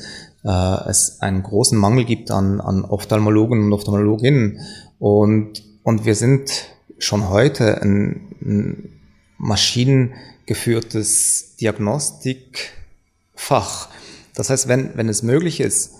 äh, 0.44 0.88
es 0.88 1.20
einen 1.20 1.42
großen 1.42 1.76
Mangel 1.78 2.04
gibt 2.04 2.30
an, 2.30 2.60
an 2.60 2.84
Ophthalmologen 2.84 3.64
und 3.64 3.72
Ophthalmologinnen. 3.72 4.60
Und, 4.98 5.64
und 5.82 6.04
wir 6.04 6.14
sind 6.14 6.50
schon 6.98 7.30
heute 7.30 7.80
ein, 7.80 8.36
ein 8.42 9.00
maschinengeführtes 9.38 11.56
Diagnostikfach. 11.60 13.88
Das 14.34 14.50
heißt, 14.50 14.68
wenn, 14.68 14.94
wenn 14.96 15.08
es 15.08 15.22
möglich 15.22 15.60
ist, 15.60 15.92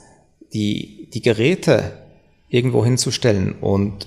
die, 0.52 1.08
die 1.12 1.22
Geräte 1.22 1.98
irgendwo 2.48 2.84
hinzustellen 2.84 3.54
und 3.60 4.06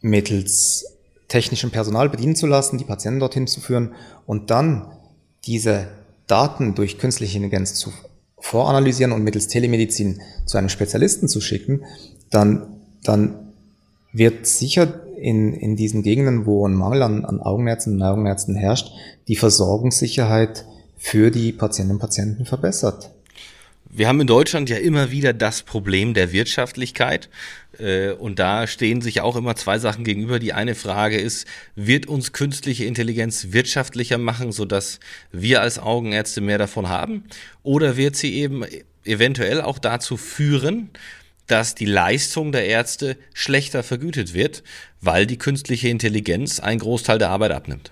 mittels 0.00 0.84
technischem 1.30 1.70
Personal 1.70 2.10
bedienen 2.10 2.36
zu 2.36 2.46
lassen, 2.46 2.76
die 2.76 2.84
Patienten 2.84 3.20
dorthin 3.20 3.46
zu 3.46 3.60
führen 3.60 3.94
und 4.26 4.50
dann 4.50 4.86
diese 5.46 5.88
Daten 6.26 6.74
durch 6.74 6.98
künstliche 6.98 7.38
Intelligenz 7.38 7.74
zu 7.74 7.90
voranalysieren 8.38 9.12
und 9.12 9.22
mittels 9.22 9.48
Telemedizin 9.48 10.20
zu 10.44 10.58
einem 10.58 10.68
Spezialisten 10.68 11.28
zu 11.28 11.40
schicken, 11.40 11.84
dann, 12.30 12.66
dann 13.02 13.52
wird 14.12 14.46
sicher 14.46 15.00
in, 15.16 15.52
in 15.54 15.76
diesen 15.76 16.02
Gegenden, 16.02 16.46
wo 16.46 16.66
ein 16.66 16.74
Mangel 16.74 17.02
an, 17.02 17.24
an 17.24 17.40
Augenärzten 17.40 17.94
und 17.94 18.02
Augenärzten 18.02 18.54
herrscht, 18.54 18.90
die 19.28 19.36
Versorgungssicherheit 19.36 20.64
für 20.96 21.30
die 21.30 21.52
Patientinnen 21.52 21.96
und 21.96 22.00
Patienten 22.00 22.44
verbessert. 22.44 23.10
Wir 23.92 24.06
haben 24.06 24.20
in 24.20 24.28
Deutschland 24.28 24.70
ja 24.70 24.76
immer 24.76 25.10
wieder 25.10 25.32
das 25.32 25.62
Problem 25.62 26.14
der 26.14 26.30
Wirtschaftlichkeit. 26.30 27.28
Äh, 27.78 28.12
und 28.12 28.38
da 28.38 28.68
stehen 28.68 29.00
sich 29.00 29.20
auch 29.20 29.34
immer 29.34 29.56
zwei 29.56 29.80
Sachen 29.80 30.04
gegenüber. 30.04 30.38
Die 30.38 30.52
eine 30.52 30.76
Frage 30.76 31.18
ist, 31.18 31.46
wird 31.74 32.06
uns 32.06 32.32
künstliche 32.32 32.84
Intelligenz 32.84 33.48
wirtschaftlicher 33.50 34.16
machen, 34.16 34.52
sodass 34.52 35.00
wir 35.32 35.60
als 35.60 35.80
Augenärzte 35.80 36.40
mehr 36.40 36.58
davon 36.58 36.88
haben? 36.88 37.24
Oder 37.64 37.96
wird 37.96 38.14
sie 38.14 38.34
eben 38.34 38.64
eventuell 39.04 39.60
auch 39.60 39.80
dazu 39.80 40.16
führen, 40.16 40.90
dass 41.48 41.74
die 41.74 41.84
Leistung 41.84 42.52
der 42.52 42.66
Ärzte 42.66 43.16
schlechter 43.34 43.82
vergütet 43.82 44.34
wird, 44.34 44.62
weil 45.00 45.26
die 45.26 45.38
künstliche 45.38 45.88
Intelligenz 45.88 46.60
einen 46.60 46.78
Großteil 46.78 47.18
der 47.18 47.30
Arbeit 47.30 47.50
abnimmt? 47.50 47.90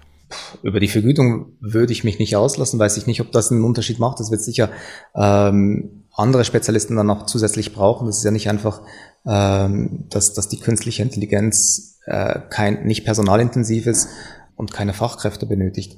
Über 0.62 0.80
die 0.80 0.88
Vergütung 0.88 1.52
würde 1.60 1.92
ich 1.92 2.04
mich 2.04 2.18
nicht 2.18 2.36
auslassen, 2.36 2.78
weiß 2.78 2.96
ich 2.96 3.06
nicht, 3.06 3.20
ob 3.20 3.32
das 3.32 3.50
einen 3.50 3.64
Unterschied 3.64 3.98
macht. 3.98 4.20
Das 4.20 4.30
wird 4.30 4.42
sicher 4.42 4.70
ähm, 5.14 6.04
andere 6.14 6.44
Spezialisten 6.44 6.96
dann 6.96 7.06
noch 7.06 7.26
zusätzlich 7.26 7.72
brauchen. 7.72 8.06
Das 8.06 8.18
ist 8.18 8.24
ja 8.24 8.30
nicht 8.30 8.48
einfach, 8.48 8.82
ähm, 9.26 10.04
dass, 10.10 10.34
dass 10.34 10.48
die 10.48 10.58
künstliche 10.58 11.02
Intelligenz 11.02 11.98
äh, 12.06 12.40
kein, 12.50 12.84
nicht 12.84 13.04
personalintensiv 13.04 13.86
ist 13.86 14.08
und 14.56 14.72
keine 14.72 14.94
Fachkräfte 14.94 15.46
benötigt. 15.46 15.96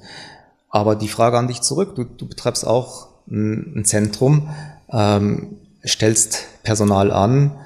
Aber 0.69 0.95
die 0.95 1.07
Frage 1.07 1.37
an 1.37 1.47
dich 1.47 1.61
zurück, 1.61 1.95
du, 1.95 2.03
du 2.03 2.27
betreibst 2.27 2.65
auch 2.65 3.07
ein, 3.29 3.73
ein 3.77 3.85
Zentrum, 3.85 4.49
ähm, 4.91 5.57
stellst 5.85 6.45
Personal 6.63 7.11
an, 7.11 7.57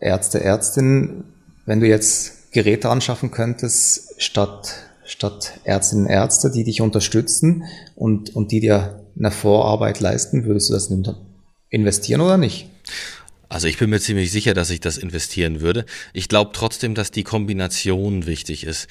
Ärzte, 0.00 0.42
Ärztinnen. 0.42 1.24
Wenn 1.66 1.80
du 1.80 1.86
jetzt 1.86 2.52
Geräte 2.52 2.90
anschaffen 2.90 3.30
könntest, 3.30 4.14
statt 4.22 4.74
statt 5.04 5.60
Ärztinnen 5.64 6.06
und 6.06 6.10
Ärzte, 6.10 6.50
die 6.50 6.64
dich 6.64 6.80
unterstützen 6.80 7.64
und, 7.94 8.34
und 8.34 8.52
die 8.52 8.60
dir 8.60 9.04
eine 9.18 9.30
Vorarbeit 9.30 10.00
leisten, 10.00 10.44
würdest 10.44 10.70
du 10.70 10.74
das 10.74 10.90
investieren 11.70 12.20
oder 12.20 12.36
nicht? 12.36 12.68
Also 13.48 13.68
ich 13.68 13.78
bin 13.78 13.90
mir 13.90 14.00
ziemlich 14.00 14.32
sicher, 14.32 14.54
dass 14.54 14.70
ich 14.70 14.80
das 14.80 14.98
investieren 14.98 15.60
würde. 15.60 15.84
Ich 16.12 16.28
glaube 16.28 16.50
trotzdem, 16.52 16.94
dass 16.94 17.10
die 17.10 17.22
Kombination 17.22 18.26
wichtig 18.26 18.64
ist, 18.64 18.88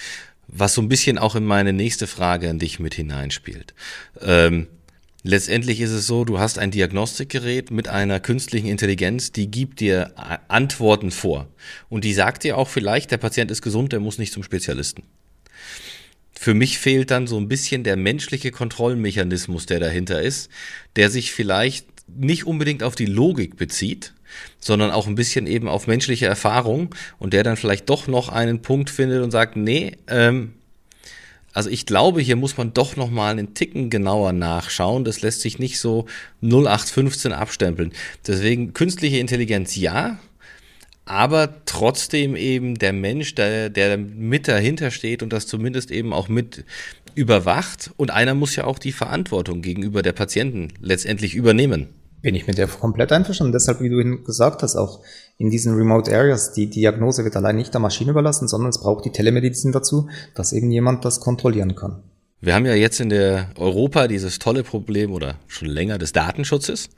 was 0.47 0.73
so 0.73 0.81
ein 0.81 0.89
bisschen 0.89 1.17
auch 1.17 1.35
in 1.35 1.43
meine 1.43 1.73
nächste 1.73 2.07
Frage 2.07 2.49
an 2.49 2.59
dich 2.59 2.79
mit 2.79 2.93
hineinspielt. 2.93 3.73
Ähm, 4.21 4.67
letztendlich 5.23 5.81
ist 5.81 5.91
es 5.91 6.05
so, 6.05 6.23
du 6.23 6.39
hast 6.39 6.59
ein 6.59 6.71
Diagnostikgerät 6.71 7.71
mit 7.71 7.87
einer 7.87 8.19
künstlichen 8.19 8.67
Intelligenz, 8.67 9.31
die 9.31 9.49
gibt 9.49 9.79
dir 9.79 10.11
Antworten 10.47 11.11
vor. 11.11 11.47
Und 11.89 12.03
die 12.03 12.13
sagt 12.13 12.43
dir 12.43 12.57
auch 12.57 12.67
vielleicht, 12.67 13.11
der 13.11 13.17
Patient 13.17 13.51
ist 13.51 13.61
gesund, 13.61 13.91
der 13.91 13.99
muss 13.99 14.17
nicht 14.17 14.31
zum 14.31 14.43
Spezialisten 14.43 15.03
für 16.43 16.53
mich 16.53 16.77
fehlt 16.77 17.09
dann 17.09 17.25
so 17.25 17.37
ein 17.37 17.47
bisschen 17.47 17.85
der 17.85 17.95
menschliche 17.95 18.51
Kontrollmechanismus, 18.51 19.65
der 19.65 19.79
dahinter 19.79 20.21
ist, 20.21 20.49
der 20.97 21.09
sich 21.09 21.31
vielleicht 21.31 21.87
nicht 22.07 22.45
unbedingt 22.45 22.83
auf 22.83 22.95
die 22.95 23.05
Logik 23.05 23.55
bezieht, 23.55 24.13
sondern 24.59 24.91
auch 24.91 25.07
ein 25.07 25.15
bisschen 25.15 25.47
eben 25.47 25.69
auf 25.69 25.87
menschliche 25.87 26.25
Erfahrung 26.25 26.93
und 27.17 27.31
der 27.31 27.43
dann 27.43 27.55
vielleicht 27.55 27.89
doch 27.89 28.07
noch 28.07 28.27
einen 28.27 28.61
Punkt 28.61 28.89
findet 28.89 29.23
und 29.23 29.31
sagt, 29.31 29.55
nee, 29.55 29.93
ähm, 30.07 30.51
Also 31.53 31.69
ich 31.69 31.85
glaube, 31.85 32.19
hier 32.19 32.35
muss 32.35 32.57
man 32.57 32.73
doch 32.73 32.97
noch 32.97 33.09
mal 33.09 33.31
einen 33.31 33.53
Ticken 33.53 33.89
genauer 33.89 34.33
nachschauen. 34.33 35.05
Das 35.05 35.21
lässt 35.21 35.41
sich 35.41 35.59
nicht 35.59 35.79
so 35.79 36.07
0815 36.41 37.31
abstempeln. 37.31 37.93
Deswegen 38.27 38.73
künstliche 38.73 39.19
Intelligenz 39.19 39.75
ja, 39.75 40.19
aber 41.05 41.49
trotzdem 41.65 42.35
eben 42.35 42.75
der 42.75 42.93
Mensch, 42.93 43.35
der, 43.35 43.69
der 43.69 43.97
mit 43.97 44.47
dahinter 44.47 44.91
steht 44.91 45.21
und 45.21 45.33
das 45.33 45.47
zumindest 45.47 45.91
eben 45.91 46.13
auch 46.13 46.29
mit 46.29 46.63
überwacht. 47.15 47.91
Und 47.97 48.11
einer 48.11 48.33
muss 48.33 48.55
ja 48.55 48.63
auch 48.63 48.79
die 48.79 48.91
Verantwortung 48.91 49.61
gegenüber 49.61 50.01
der 50.01 50.13
Patienten 50.13 50.69
letztendlich 50.79 51.35
übernehmen. 51.35 51.89
Bin 52.21 52.35
ich 52.35 52.47
mit 52.47 52.57
dir 52.57 52.67
komplett 52.67 53.11
einverstanden. 53.11 53.51
Deshalb, 53.51 53.81
wie 53.81 53.89
du 53.89 54.23
gesagt 54.23 54.63
hast, 54.63 54.77
auch 54.77 55.01
in 55.37 55.49
diesen 55.49 55.75
Remote 55.75 56.15
Areas, 56.15 56.53
die 56.53 56.69
Diagnose 56.69 57.25
wird 57.25 57.35
allein 57.35 57.57
nicht 57.57 57.73
der 57.73 57.81
Maschine 57.81 58.11
überlassen, 58.11 58.47
sondern 58.47 58.69
es 58.69 58.79
braucht 58.79 59.03
die 59.03 59.11
Telemedizin 59.11 59.73
dazu, 59.73 60.07
dass 60.33 60.53
eben 60.53 60.71
jemand 60.71 61.03
das 61.03 61.19
kontrollieren 61.19 61.75
kann. 61.75 62.01
Wir 62.43 62.55
haben 62.55 62.65
ja 62.65 62.75
jetzt 62.75 62.99
in 62.99 63.07
der 63.07 63.51
Europa 63.55 64.09
dieses 64.09 64.37
tolle 64.37 64.63
Problem 64.63 65.13
oder 65.13 65.35
schon 65.47 65.69
länger 65.69 65.97
des 65.97 66.11
Datenschutzes. 66.11 66.89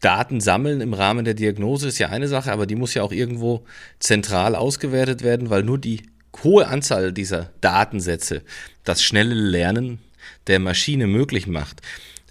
Daten 0.00 0.40
sammeln 0.40 0.80
im 0.80 0.94
Rahmen 0.94 1.26
der 1.26 1.34
Diagnose 1.34 1.88
ist 1.88 1.98
ja 1.98 2.08
eine 2.08 2.28
Sache, 2.28 2.50
aber 2.50 2.64
die 2.64 2.76
muss 2.76 2.94
ja 2.94 3.02
auch 3.02 3.12
irgendwo 3.12 3.66
zentral 3.98 4.54
ausgewertet 4.54 5.22
werden, 5.22 5.50
weil 5.50 5.64
nur 5.64 5.76
die 5.76 6.00
hohe 6.42 6.68
Anzahl 6.68 7.12
dieser 7.12 7.50
Datensätze 7.60 8.40
das 8.84 9.02
schnelle 9.02 9.34
Lernen 9.34 9.98
der 10.46 10.60
Maschine 10.60 11.06
möglich 11.06 11.46
macht. 11.46 11.82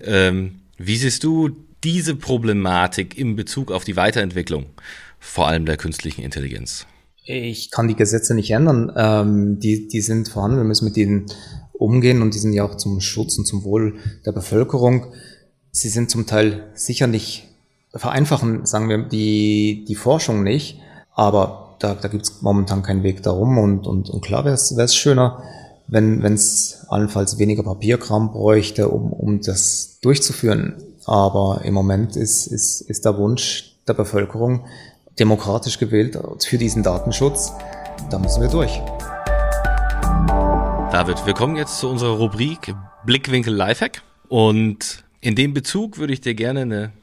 Ähm, 0.01 0.61
wie 0.79 0.97
siehst 0.97 1.23
du 1.23 1.51
diese 1.83 2.15
Problematik 2.15 3.15
im 3.15 3.35
Bezug 3.35 3.71
auf 3.71 3.83
die 3.83 3.95
Weiterentwicklung, 3.95 4.65
vor 5.19 5.47
allem 5.47 5.67
der 5.67 5.77
künstlichen 5.77 6.23
Intelligenz? 6.23 6.87
Ich 7.27 7.69
kann 7.69 7.87
die 7.87 7.95
Gesetze 7.95 8.33
nicht 8.33 8.49
ändern. 8.49 8.91
Ähm, 8.95 9.59
die, 9.59 9.87
die 9.87 10.01
sind 10.01 10.29
vorhanden. 10.29 10.57
Wir 10.57 10.63
müssen 10.63 10.85
mit 10.85 10.95
denen 10.95 11.27
umgehen 11.77 12.21
und 12.21 12.33
die 12.33 12.39
sind 12.39 12.53
ja 12.53 12.63
auch 12.63 12.75
zum 12.75 13.01
Schutz 13.01 13.37
und 13.37 13.45
zum 13.45 13.63
Wohl 13.63 13.95
der 14.25 14.31
Bevölkerung. 14.31 15.07
Sie 15.71 15.89
sind 15.89 16.09
zum 16.09 16.25
Teil 16.25 16.63
sicher 16.73 17.07
nicht 17.07 17.47
vereinfachen, 17.93 18.65
sagen 18.65 18.89
wir, 18.89 18.97
die, 18.97 19.85
die 19.87 19.95
Forschung 19.95 20.43
nicht, 20.43 20.79
aber 21.13 21.75
da, 21.79 21.95
da 21.95 22.07
gibt 22.07 22.23
es 22.23 22.41
momentan 22.41 22.83
keinen 22.83 23.03
Weg 23.03 23.23
darum 23.23 23.57
und, 23.57 23.87
und, 23.87 24.09
und 24.09 24.21
klar 24.21 24.45
wäre 24.45 24.55
es 24.55 24.95
schöner, 24.95 25.43
wenn 25.87 26.21
es 26.23 26.85
allenfalls 26.89 27.37
weniger 27.37 27.63
Papierkram 27.63 28.31
bräuchte, 28.31 28.89
um, 28.89 29.13
um 29.13 29.41
das 29.41 29.99
durchzuführen. 30.01 30.75
Aber 31.05 31.61
im 31.63 31.73
Moment 31.73 32.15
ist, 32.15 32.47
ist, 32.47 32.81
ist 32.81 33.05
der 33.05 33.17
Wunsch 33.17 33.75
der 33.87 33.93
Bevölkerung 33.93 34.65
demokratisch 35.19 35.77
gewählt 35.77 36.17
für 36.43 36.57
diesen 36.57 36.83
Datenschutz. 36.83 37.53
Da 38.09 38.19
müssen 38.19 38.41
wir 38.41 38.49
durch. 38.49 38.81
David, 40.95 41.25
wir 41.25 41.33
kommen 41.33 41.57
jetzt 41.57 41.79
zu 41.79 41.89
unserer 41.89 42.13
Rubrik 42.13 42.73
Blickwinkel 43.05 43.53
Lifehack. 43.53 44.01
Und 44.29 45.03
in 45.19 45.35
dem 45.35 45.53
Bezug 45.53 45.97
würde 45.97 46.13
ich 46.13 46.21
dir 46.21 46.35
gerne 46.35 46.61
eine, 46.61 46.93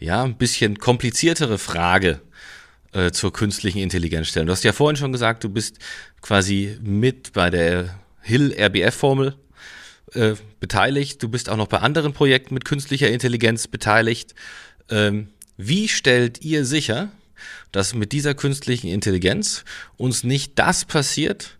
ja, 0.00 0.24
ein 0.24 0.34
bisschen 0.34 0.80
kompliziertere 0.80 1.56
Frage 1.56 2.22
äh, 2.90 3.12
zur 3.12 3.32
künstlichen 3.32 3.78
Intelligenz 3.78 4.26
stellen. 4.26 4.46
Du 4.46 4.52
hast 4.52 4.64
ja 4.64 4.72
vorhin 4.72 4.96
schon 4.96 5.12
gesagt, 5.12 5.44
du 5.44 5.48
bist 5.48 5.78
quasi 6.22 6.76
mit 6.82 7.32
bei 7.32 7.50
der 7.50 8.00
Hill-RBF-Formel 8.22 9.36
äh, 10.14 10.34
beteiligt. 10.58 11.22
Du 11.22 11.28
bist 11.28 11.50
auch 11.50 11.56
noch 11.56 11.68
bei 11.68 11.78
anderen 11.78 12.12
Projekten 12.12 12.52
mit 12.52 12.64
künstlicher 12.64 13.10
Intelligenz 13.10 13.68
beteiligt. 13.68 14.34
Ähm, 14.88 15.28
wie 15.56 15.86
stellt 15.86 16.42
ihr 16.42 16.64
sicher, 16.64 17.10
dass 17.70 17.94
mit 17.94 18.10
dieser 18.10 18.34
künstlichen 18.34 18.88
Intelligenz 18.88 19.64
uns 19.96 20.24
nicht 20.24 20.58
das 20.58 20.84
passiert, 20.84 21.58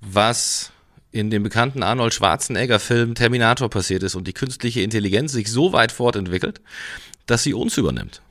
was 0.00 0.72
in 1.12 1.30
dem 1.30 1.42
bekannten 1.42 1.82
Arnold 1.82 2.14
Schwarzenegger-Film 2.14 3.14
Terminator 3.14 3.68
passiert 3.68 4.02
ist 4.02 4.14
und 4.14 4.28
die 4.28 4.32
künstliche 4.32 4.80
Intelligenz 4.80 5.32
sich 5.32 5.50
so 5.50 5.72
weit 5.72 5.92
fortentwickelt, 5.92 6.60
dass 7.26 7.42
sie 7.42 7.54
uns 7.54 7.76
übernimmt? 7.76 8.22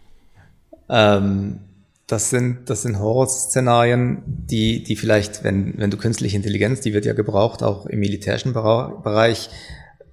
Ähm, 0.90 1.60
das 2.08 2.30
sind, 2.30 2.70
das 2.70 2.82
sind 2.82 3.00
Horrorszenarien, 3.00 4.24
die, 4.26 4.84
die 4.84 4.96
vielleicht, 4.96 5.44
wenn, 5.44 5.78
wenn 5.78 5.92
du 5.92 5.98
künstliche 5.98 6.36
Intelligenz, 6.36 6.82
die 6.82 6.94
wird 6.94 7.06
ja 7.06 7.14
gebraucht, 7.14 7.62
auch 7.62 7.86
im 7.86 8.00
militärischen 8.00 8.54
Bereich, 8.54 9.50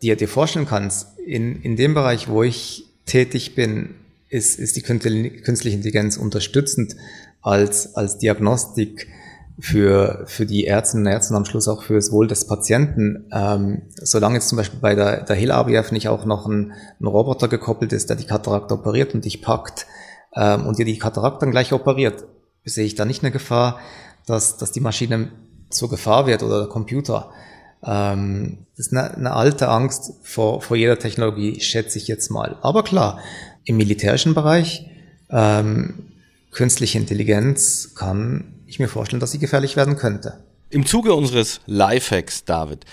dir 0.03 0.17
dir 0.17 0.29
vorstellen 0.29 0.67
kannst. 0.67 1.19
In, 1.19 1.62
in 1.62 1.77
dem 1.77 1.95
Bereich, 1.95 2.29
wo 2.29 2.43
ich 2.43 2.85
tätig 3.07 3.55
bin, 3.55 3.95
ist, 4.29 4.59
ist 4.59 4.77
die 4.77 4.83
künstliche 4.83 5.77
Intelligenz 5.77 6.17
unterstützend 6.17 6.97
als, 7.41 7.95
als 7.95 8.19
Diagnostik 8.19 9.09
für, 9.59 10.25
für 10.27 10.45
die 10.45 10.66
Ärztinnen 10.66 11.07
und 11.07 11.12
Ärzte 11.12 11.35
am 11.35 11.45
Schluss 11.45 11.69
auch 11.69 11.83
für 11.83 11.95
das 11.95 12.12
Wohl 12.12 12.27
des 12.27 12.47
Patienten. 12.47 13.29
Ähm, 13.33 13.83
solange 13.97 14.37
jetzt 14.37 14.49
zum 14.49 14.59
Beispiel 14.59 14.81
bei 14.81 14.95
der, 14.95 15.23
der 15.25 15.37
Hill-ABF 15.37 15.92
nicht 15.92 16.09
auch 16.09 16.25
noch 16.25 16.47
ein, 16.47 16.73
ein 17.01 17.07
Roboter 17.07 17.49
gekoppelt 17.49 17.92
ist, 17.92 18.11
der 18.11 18.16
die 18.16 18.27
Katarakte 18.27 18.75
operiert 18.75 19.14
und 19.14 19.25
dich 19.25 19.40
packt, 19.42 19.87
ähm, 20.37 20.66
und 20.66 20.79
dir 20.79 20.85
die 20.85 20.99
Katarakt 20.99 21.42
dann 21.42 21.51
gleich 21.51 21.73
operiert, 21.73 22.25
sehe 22.64 22.85
ich 22.85 22.95
da 22.95 23.05
nicht 23.05 23.23
eine 23.23 23.33
Gefahr, 23.33 23.81
dass, 24.27 24.59
dass 24.59 24.71
die 24.71 24.81
Maschine 24.81 25.33
zur 25.71 25.88
Gefahr 25.88 26.27
wird 26.27 26.42
oder 26.42 26.61
der 26.61 26.69
Computer. 26.69 27.31
Ähm, 27.83 28.66
das 28.77 28.88
ist 28.88 28.92
eine, 28.92 29.14
eine 29.14 29.33
alte 29.33 29.69
Angst 29.69 30.14
vor, 30.23 30.61
vor 30.61 30.77
jeder 30.77 30.99
Technologie, 30.99 31.61
schätze 31.61 31.99
ich 31.99 32.07
jetzt 32.07 32.31
mal. 32.31 32.57
Aber 32.61 32.85
klar, 32.85 33.19
im 33.64 33.79
militärischen 33.79 34.35
Bereich, 34.35 34.87
ähm, 35.31 36.12
künstliche 36.53 36.99
Intelligenz 36.99 37.95
kann 37.95 38.56
ich 38.67 38.79
mir 38.79 38.89
vorstellen, 38.89 39.21
dass 39.21 39.31
sie 39.31 39.39
gefährlich 39.39 39.77
werden 39.77 39.97
könnte. 39.97 40.39
Im 40.71 40.85
Zuge 40.85 41.15
unseres 41.15 41.61
Lifehacks, 41.67 42.45
David, 42.45 42.85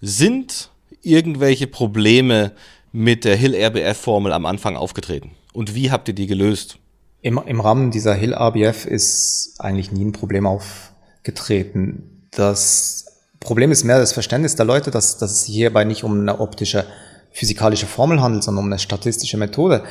sind 0.00 0.70
irgendwelche 1.02 1.66
Probleme 1.66 2.52
mit 2.92 3.24
der 3.24 3.36
Hill-RBF-Formel 3.36 4.32
am 4.32 4.46
Anfang 4.46 4.76
aufgetreten? 4.76 5.32
Und 5.52 5.74
wie 5.74 5.90
habt 5.90 6.08
ihr 6.08 6.14
die 6.14 6.26
gelöst? 6.26 6.78
Im, 7.22 7.40
Im 7.46 7.60
Rahmen 7.60 7.90
dieser 7.90 8.14
Hill 8.14 8.34
ABF 8.34 8.86
ist 8.86 9.56
eigentlich 9.58 9.92
nie 9.92 10.04
ein 10.04 10.12
Problem 10.12 10.46
aufgetreten. 10.46 12.26
Das 12.30 13.06
Problem 13.40 13.70
ist 13.70 13.84
mehr 13.84 13.98
das 13.98 14.12
Verständnis 14.12 14.56
der 14.56 14.66
Leute, 14.66 14.90
dass, 14.90 15.18
dass 15.18 15.30
es 15.30 15.44
sich 15.44 15.54
hierbei 15.54 15.84
nicht 15.84 16.04
um 16.04 16.20
eine 16.20 16.40
optische 16.40 16.86
physikalische 17.32 17.86
Formel 17.86 18.20
handelt, 18.20 18.42
sondern 18.42 18.64
um 18.64 18.70
eine 18.70 18.78
statistische 18.78 19.36
Methode. 19.36 19.84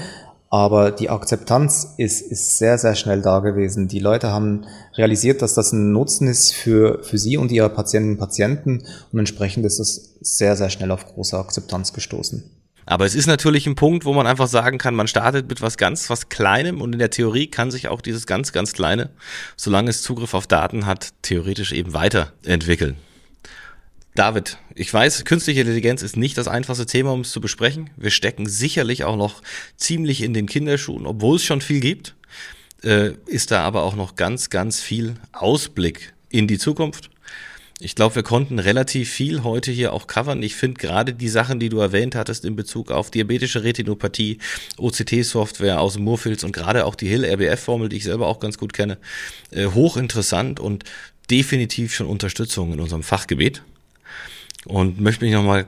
Aber 0.52 0.90
die 0.92 1.10
Akzeptanz 1.12 1.94
ist, 1.98 2.22
ist 2.22 2.58
sehr, 2.58 2.80
sehr 2.80 2.96
schnell 2.96 3.22
da 3.22 3.40
gewesen. 3.40 3.88
Die 3.88 4.00
Leute 4.00 4.32
haben 4.32 4.66
realisiert, 4.96 5.44
dass 5.44 5.54
das 5.54 5.72
ein 5.74 5.92
Nutzen 5.92 6.28
ist 6.28 6.54
für, 6.54 7.04
für 7.04 7.20
sie 7.20 7.38
und 7.38 7.52
ihre 7.52 7.70
Patientinnen 7.70 8.16
und 8.16 8.20
Patienten 8.20 8.84
und 9.12 9.20
entsprechend 9.20 9.66
ist 9.66 9.80
es 9.80 10.16
sehr, 10.22 10.56
sehr 10.56 10.72
schnell 10.72 10.90
auf 10.92 11.06
große 11.06 11.38
Akzeptanz 11.38 11.94
gestoßen. 11.94 12.44
Aber 12.88 13.06
es 13.06 13.14
ist 13.14 13.28
natürlich 13.28 13.68
ein 13.68 13.76
Punkt, 13.76 14.04
wo 14.06 14.14
man 14.14 14.26
einfach 14.26 14.48
sagen 14.48 14.80
kann, 14.80 14.96
man 14.96 15.08
startet 15.08 15.48
mit 15.48 15.62
was 15.62 15.78
ganz, 15.78 16.10
was 16.10 16.30
Kleinem 16.30 16.82
und 16.82 16.94
in 16.94 17.00
der 17.00 17.12
Theorie 17.12 17.46
kann 17.46 17.70
sich 17.70 17.88
auch 17.88 18.02
dieses 18.02 18.26
ganz, 18.26 18.52
ganz 18.52 18.74
Kleine, 18.74 19.12
solange 19.56 19.92
es 19.92 20.02
Zugriff 20.02 20.34
auf 20.34 20.48
Daten 20.48 20.88
hat, 20.88 21.10
theoretisch 21.22 21.72
eben 21.72 21.94
weiterentwickeln. 21.94 22.98
David, 24.16 24.58
ich 24.76 24.94
weiß, 24.94 25.24
künstliche 25.26 25.62
Intelligenz 25.62 26.02
ist 26.02 26.18
nicht 26.18 26.38
das 26.38 26.48
einfachste 26.48 26.86
Thema, 26.86 27.12
um 27.12 27.22
es 27.22 27.32
zu 27.32 27.42
besprechen. 27.42 27.90
Wir 27.96 28.12
stecken 28.12 28.48
sicherlich 28.48 29.04
auch 29.04 29.16
noch 29.16 29.42
ziemlich 29.78 30.22
in 30.22 30.34
den 30.34 30.48
Kinderschuhen, 30.48 31.06
obwohl 31.06 31.38
es 31.38 31.44
schon 31.44 31.62
viel 31.62 31.80
gibt, 31.80 32.16
äh, 32.84 33.12
ist 33.28 33.52
da 33.52 33.62
aber 33.62 33.84
auch 33.84 33.96
noch 33.96 34.16
ganz, 34.16 34.50
ganz 34.50 34.82
viel 34.82 35.16
Ausblick 35.32 36.14
in 36.30 36.48
die 36.48 36.58
Zukunft. 36.58 37.10
Ich 37.82 37.96
glaube, 37.96 38.16
wir 38.16 38.24
konnten 38.24 38.60
relativ 38.60 39.10
viel 39.10 39.44
heute 39.44 39.72
hier 39.72 39.94
auch 39.94 40.08
covern. 40.08 40.44
Ich 40.44 40.56
finde 40.56 40.82
gerade 40.82 41.14
die 41.14 41.30
Sachen, 41.30 41.62
die 41.62 41.70
du 41.70 41.80
erwähnt 41.80 42.14
hattest 42.14 42.44
in 42.44 42.58
Bezug 42.58 42.92
auf 42.92 43.10
diabetische 43.10 43.64
Retinopathie, 43.64 44.40
OCT-Software 44.78 45.80
aus 45.80 45.98
Moorfields 45.98 46.44
und 46.44 46.52
gerade 46.52 46.86
auch 46.86 46.96
die 46.96 47.08
Hill-RBF-Formel, 47.08 47.88
die 47.88 47.96
ich 47.96 48.04
selber 48.04 48.28
auch 48.28 48.42
ganz 48.42 48.58
gut 48.58 48.74
kenne, 48.74 48.98
äh, 49.52 49.68
hochinteressant 49.68 50.60
und 50.60 50.84
definitiv 51.32 51.96
schon 51.96 52.08
Unterstützung 52.08 52.74
in 52.74 52.82
unserem 52.82 53.04
Fachgebiet. 53.04 53.64
Und 54.66 55.00
möchte 55.00 55.26
mich 55.26 55.34
nochmal 55.34 55.68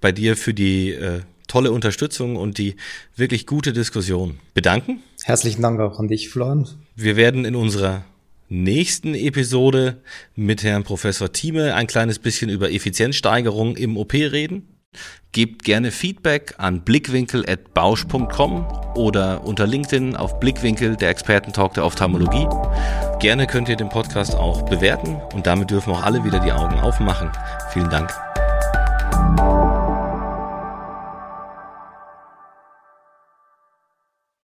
bei 0.00 0.12
dir 0.12 0.36
für 0.36 0.54
die 0.54 0.92
äh, 0.92 1.20
tolle 1.46 1.72
Unterstützung 1.72 2.36
und 2.36 2.58
die 2.58 2.76
wirklich 3.16 3.46
gute 3.46 3.72
Diskussion 3.72 4.38
bedanken. 4.54 5.02
Herzlichen 5.24 5.62
Dank 5.62 5.80
auch 5.80 5.98
an 5.98 6.08
dich, 6.08 6.28
Florian. 6.28 6.68
Wir 6.94 7.16
werden 7.16 7.44
in 7.44 7.56
unserer 7.56 8.04
nächsten 8.48 9.14
Episode 9.14 10.00
mit 10.36 10.62
Herrn 10.62 10.84
Professor 10.84 11.32
Thieme 11.32 11.74
ein 11.74 11.86
kleines 11.86 12.18
bisschen 12.18 12.48
über 12.50 12.70
Effizienzsteigerung 12.70 13.76
im 13.76 13.96
OP 13.96 14.14
reden. 14.14 14.66
Gebt 15.32 15.62
gerne 15.62 15.92
Feedback 15.92 16.54
an 16.58 16.80
blickwinkel.bausch.com 16.80 18.66
oder 18.96 19.44
unter 19.44 19.66
LinkedIn 19.66 20.16
auf 20.16 20.40
Blickwinkel, 20.40 20.96
der 20.96 21.10
Expertentalk 21.10 21.74
der 21.74 21.84
Ophthalmologie. 21.84 22.48
Gerne 23.20 23.46
könnt 23.46 23.68
ihr 23.68 23.76
den 23.76 23.88
Podcast 23.88 24.34
auch 24.34 24.62
bewerten 24.62 25.20
und 25.34 25.46
damit 25.46 25.70
dürfen 25.70 25.92
auch 25.92 26.02
alle 26.02 26.24
wieder 26.24 26.40
die 26.40 26.52
Augen 26.52 26.80
aufmachen. 26.80 27.30
Vielen 27.72 27.90
Dank. 27.90 28.12